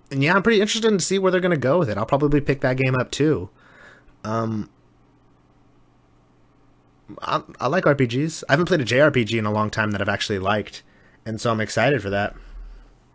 [0.09, 1.97] and yeah, I'm pretty interested to see where they're gonna go with it.
[1.97, 3.49] I'll probably pick that game up too.
[4.23, 4.69] Um,
[7.21, 8.45] I, I like RPGs.
[8.47, 10.81] I haven't played a JRPG in a long time that I've actually liked,
[11.25, 12.33] and so I'm excited for that.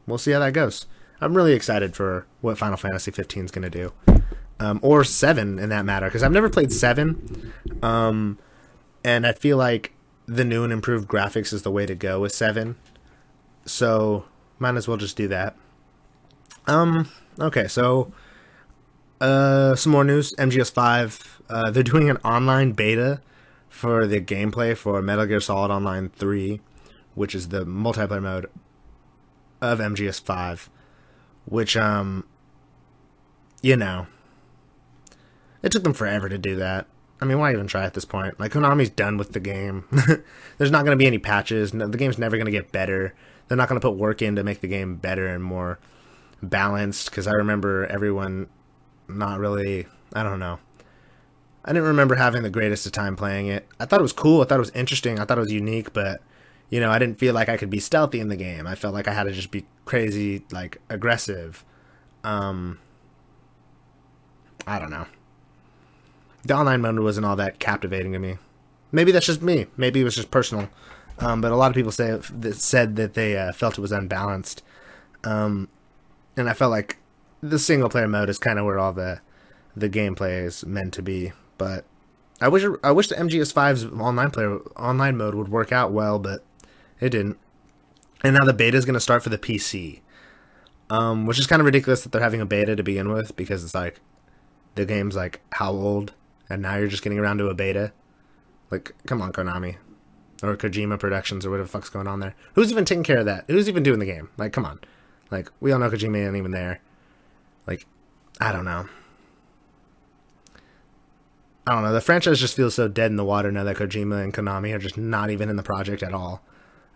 [0.06, 0.86] We'll see how that goes.
[1.18, 4.22] I'm really excited for what Final Fantasy 15 is going to do,
[4.60, 8.38] um, or seven in that matter, because I've never played seven, um,
[9.02, 9.93] and I feel like
[10.26, 12.76] the new and improved graphics is the way to go with seven.
[13.66, 14.26] So
[14.58, 15.56] might as well just do that.
[16.66, 17.10] Um.
[17.38, 17.68] Okay.
[17.68, 18.12] So,
[19.20, 20.34] uh, some more news.
[20.36, 21.40] MGS5.
[21.48, 23.20] Uh, they're doing an online beta
[23.68, 26.60] for the gameplay for Metal Gear Solid Online 3,
[27.14, 28.46] which is the multiplayer mode
[29.60, 30.68] of MGS5,
[31.46, 32.24] which um
[33.62, 34.06] you know,
[35.62, 36.86] it took them forever to do that.
[37.20, 38.38] I mean, why even try at this point?
[38.38, 39.84] Like Konami's done with the game.
[40.58, 41.72] There's not going to be any patches.
[41.72, 43.14] No, the game's never going to get better.
[43.48, 45.78] They're not going to put work in to make the game better and more
[46.42, 48.48] balanced because I remember everyone
[49.08, 50.58] not really, I don't know.
[51.64, 53.66] I didn't remember having the greatest of time playing it.
[53.80, 54.42] I thought it was cool.
[54.42, 55.18] I thought it was interesting.
[55.18, 56.20] I thought it was unique, but
[56.68, 58.66] you know, I didn't feel like I could be stealthy in the game.
[58.66, 61.64] I felt like I had to just be crazy, like aggressive.
[62.22, 62.80] Um,
[64.66, 65.06] I don't know.
[66.44, 68.38] The online mode wasn't all that captivating to me.
[68.92, 69.66] Maybe that's just me.
[69.76, 70.68] Maybe it was just personal.
[71.18, 73.92] Um, but a lot of people say that said that they uh, felt it was
[73.92, 74.62] unbalanced.
[75.22, 75.68] Um,
[76.36, 76.98] and I felt like
[77.40, 79.20] the single player mode is kind of where all the
[79.76, 81.32] the gameplay is meant to be.
[81.58, 81.84] But
[82.40, 86.44] I wish I wish the MGS5's online player online mode would work out well, but
[87.00, 87.38] it didn't.
[88.22, 90.00] And now the beta is going to start for the PC.
[90.90, 93.64] Um, which is kind of ridiculous that they're having a beta to begin with because
[93.64, 94.00] it's like
[94.74, 96.12] the game's like how old,
[96.48, 97.92] and now you're just getting around to a beta.
[98.70, 99.76] Like, come on, Konami
[100.42, 102.34] or Kojima Productions or whatever the fuck's going on there.
[102.54, 103.44] Who's even taking care of that?
[103.48, 104.30] Who's even doing the game?
[104.36, 104.80] Like, come on.
[105.30, 106.80] Like, we all know Kojima ain't even there.
[107.66, 107.86] Like,
[108.40, 108.88] I don't know.
[111.66, 111.92] I don't know.
[111.92, 114.78] The franchise just feels so dead in the water now that Kojima and Konami are
[114.78, 116.42] just not even in the project at all.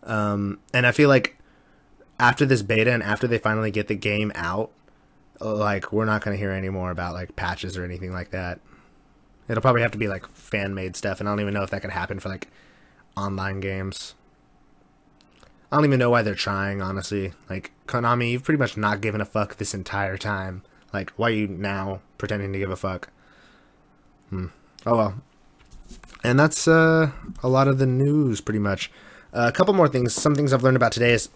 [0.03, 1.39] Um, and I feel like
[2.21, 4.71] after this beta and after they finally get the game out,
[5.41, 8.61] like we're not going to hear any more about like patches or anything like that.
[9.49, 11.71] It'll probably have to be like fan made stuff, and I don't even know if
[11.71, 12.49] that could happen for like
[13.17, 14.15] online games.
[15.71, 17.33] I don't even know why they're trying, honestly.
[17.51, 20.63] Like Konami, you've pretty much not given a fuck this entire time.
[20.93, 23.11] Like, why are you now pretending to give a fuck?
[24.31, 24.47] Hmm.
[24.87, 25.15] Oh well.
[26.25, 28.91] And that's uh, a lot of the news, pretty much.
[29.33, 30.15] Uh, a couple more things.
[30.15, 31.29] Some things I've learned about today is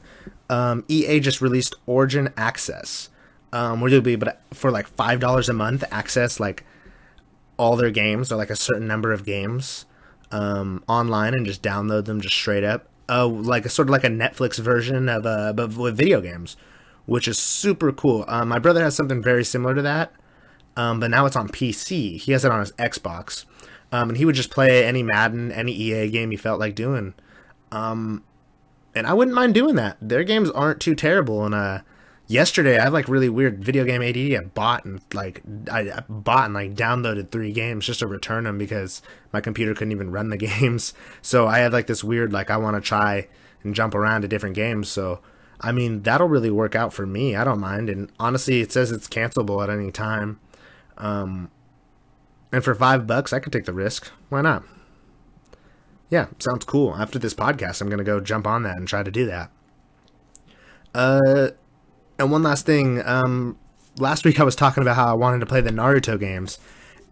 [0.48, 3.10] um, EA just released Origin Access,
[3.52, 6.64] um, where you'll be able to, for like five dollars a month, access like
[7.62, 9.86] all their games or like a certain number of games
[10.32, 12.88] um, online and just download them just straight up.
[13.08, 16.56] Uh, like a sort of like a Netflix version of uh, but with video games,
[17.06, 18.24] which is super cool.
[18.26, 20.12] Um, my brother has something very similar to that,
[20.76, 22.20] um, but now it's on PC.
[22.20, 23.44] He has it on his Xbox,
[23.92, 27.14] um, and he would just play any Madden, any EA game he felt like doing.
[27.70, 28.24] Um,
[28.94, 29.98] and I wouldn't mind doing that.
[30.00, 31.80] Their games aren't too terrible, and uh,
[32.33, 34.43] yesterday I had like really weird video game ADD.
[34.43, 38.59] I bought and like I bought and like downloaded three games just to return them
[38.59, 39.03] because
[39.33, 40.95] my computer couldn't even run the games.
[41.20, 43.28] So I had like this weird like I want to try
[43.62, 44.89] and jump around to different games.
[44.89, 45.20] So
[45.61, 47.37] I mean that'll really work out for me.
[47.37, 47.91] I don't mind.
[47.91, 50.41] And honestly, it says it's cancelable at any time.
[50.97, 51.51] Um,
[52.51, 54.11] and for five bucks, I could take the risk.
[54.28, 54.64] Why not?
[56.11, 56.95] Yeah, sounds cool.
[56.97, 59.51] After this podcast, I'm gonna go jump on that and try to do that.
[60.95, 61.49] Uh,
[62.18, 63.02] and one last thing.
[63.04, 63.56] Um,
[63.98, 66.58] last week I was talking about how I wanted to play the Naruto games.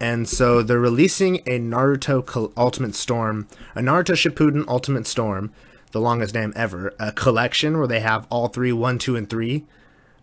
[0.01, 5.53] And so they're releasing a Naruto Ultimate Storm, a Naruto Shippuden Ultimate Storm,
[5.93, 9.67] the longest name ever, a collection where they have all three, one, two, and three,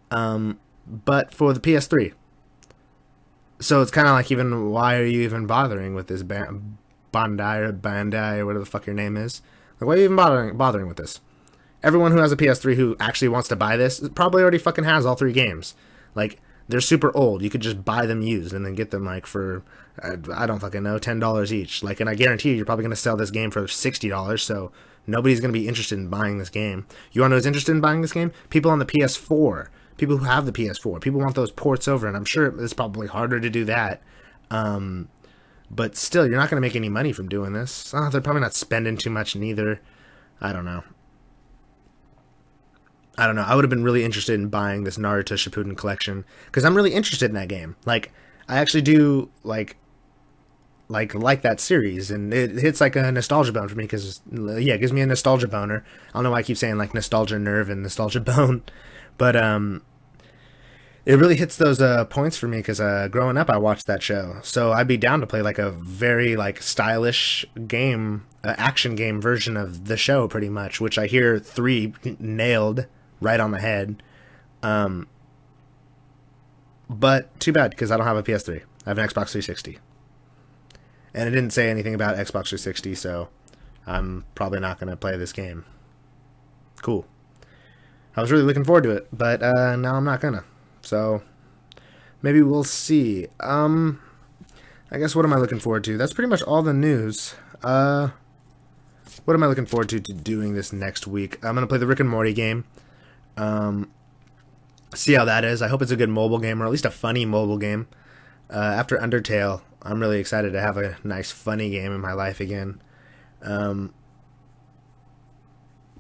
[0.10, 2.14] um, but for the PS3.
[3.60, 6.60] So it's kind of like even why are you even bothering with this ba-
[7.14, 9.42] Bandai or Bandai or whatever the fuck your name is?
[9.80, 11.20] Like why are you even bothering bothering with this?
[11.88, 15.06] Everyone who has a PS3 who actually wants to buy this probably already fucking has
[15.06, 15.74] all three games.
[16.16, 17.42] Like they're super old.
[17.42, 19.64] You could just buy them used and then get them like for
[20.04, 21.82] I don't fucking know ten dollars each.
[21.82, 24.44] Like, and I guarantee you, you're probably gonna sell this game for sixty dollars.
[24.44, 24.72] So
[25.08, 26.86] nobody's gonna be interested in buying this game.
[27.14, 28.32] You want to know who's interested in buying this game?
[28.50, 29.68] People on the PS4.
[29.96, 31.02] People who have the PS4.
[31.02, 34.02] People want those ports over, and I'm sure it's probably harder to do that.
[34.52, 35.10] Um,
[35.72, 37.94] but still, you're not gonna make any money from doing this.
[37.96, 39.82] Oh, they're probably not spending too much neither.
[40.42, 40.84] I don't know.
[43.18, 43.44] I don't know.
[43.44, 46.94] I would have been really interested in buying this Naruto Shippuden collection because I'm really
[46.94, 47.76] interested in that game.
[47.86, 48.12] Like,
[48.48, 49.78] I actually do like
[50.90, 54.76] like like that series, and it hits like a nostalgia bone for me because yeah,
[54.76, 55.84] it gives me a nostalgia boner.
[56.10, 58.64] I don't know why I keep saying like nostalgia nerve and nostalgia bone,
[59.18, 59.82] but um,
[61.06, 64.04] it really hits those uh, points for me because uh, growing up I watched that
[64.04, 68.96] show, so I'd be down to play like a very like stylish game, uh, action
[68.96, 72.86] game version of the show, pretty much, which I hear three nailed
[73.22, 74.02] right on the head.
[74.64, 75.08] Um,
[76.90, 78.62] but too bad because I don't have a PS3.
[78.86, 79.80] I have an Xbox 360.
[81.14, 83.30] And it didn't say anything about Xbox 360, so
[83.86, 85.66] I'm probably not going to play this game.
[86.82, 87.06] Cool.
[88.18, 90.44] I was really looking forward to it, but uh, now I'm not gonna.
[90.82, 91.22] So
[92.24, 93.28] maybe we'll see.
[93.40, 94.02] Um,
[94.92, 95.98] I guess what am I looking forward to?
[95.98, 97.36] That's pretty much all the news.
[97.64, 98.10] Uh,
[99.26, 101.38] what am I looking forward to, to doing this next week?
[101.46, 102.66] I'm gonna play the Rick and Morty game.
[103.38, 103.92] Um,
[104.94, 105.62] see how that is.
[105.62, 107.88] I hope it's a good mobile game, or at least a funny mobile game.
[108.50, 112.40] Uh, after Undertale, I'm really excited to have a nice, funny game in my life
[112.40, 112.82] again.
[113.42, 113.94] Um,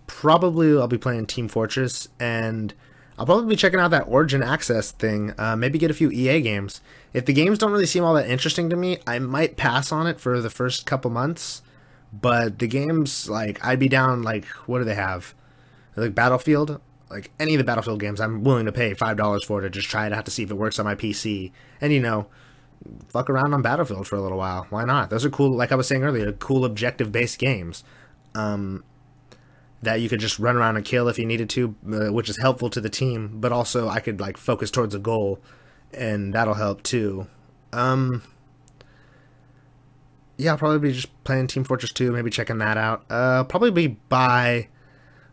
[0.07, 2.73] probably I'll be playing Team Fortress, and
[3.19, 5.33] I'll probably be checking out that Origin Access thing.
[5.37, 6.81] Uh, maybe get a few EA games.
[7.13, 10.07] If the games don't really seem all that interesting to me, I might pass on
[10.07, 11.61] it for the first couple months.
[12.13, 14.23] But the games, like, I'd be down.
[14.23, 15.35] Like, what do they have?
[15.97, 16.79] Like Battlefield
[17.09, 19.89] like any of the Battlefield games, I'm willing to pay five dollars for to just
[19.89, 21.51] try it out to see if it works on my PC.
[21.81, 22.27] And you know,
[23.09, 24.67] fuck around on Battlefield for a little while.
[24.69, 25.09] Why not?
[25.09, 25.55] Those are cool.
[25.55, 27.83] Like I was saying earlier, cool objective based games.
[28.35, 28.83] Um,
[29.81, 32.37] that you could just run around and kill if you needed to, uh, which is
[32.39, 33.39] helpful to the team.
[33.39, 35.39] But also, I could like focus towards a goal,
[35.93, 37.27] and that'll help too.
[37.73, 38.23] Um,
[40.37, 43.05] yeah, I'll probably be just playing Team Fortress 2, maybe checking that out.
[43.09, 44.67] Uh, probably be buy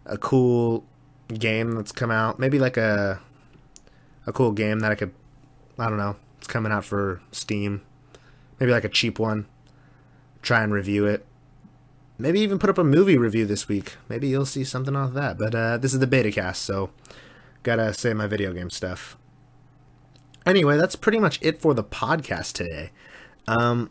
[0.06, 0.84] a cool
[1.28, 2.38] game that's come out.
[2.38, 3.20] Maybe like a
[4.26, 5.12] a cool game that I could,
[5.78, 7.82] I don't know, it's coming out for Steam.
[8.58, 9.46] Maybe like a cheap one.
[10.42, 11.26] Try and review it.
[12.16, 13.96] Maybe even put up a movie review this week.
[14.08, 15.36] Maybe you'll see something off that.
[15.36, 16.90] But uh, this is the beta cast, so
[17.62, 19.16] gotta say my video game stuff.
[20.46, 22.90] Anyway, that's pretty much it for the podcast today.
[23.48, 23.90] Um,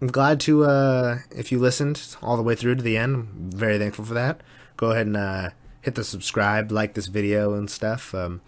[0.00, 3.50] I'm glad to, uh, if you listened all the way through to the end, I'm
[3.50, 4.40] very thankful for that.
[4.76, 5.50] Go ahead and uh,
[5.84, 8.14] hit the subscribe, like this video and stuff.
[8.14, 8.40] Um,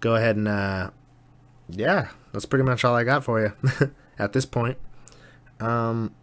[0.00, 0.90] go ahead and, uh,
[1.68, 4.76] yeah, that's pretty much all I got for you at this point.
[5.60, 6.14] Um,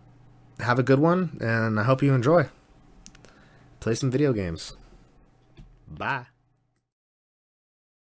[0.59, 2.49] have a good one, and I hope you enjoy.
[3.79, 4.75] Play some video games.
[5.87, 6.30] Bye.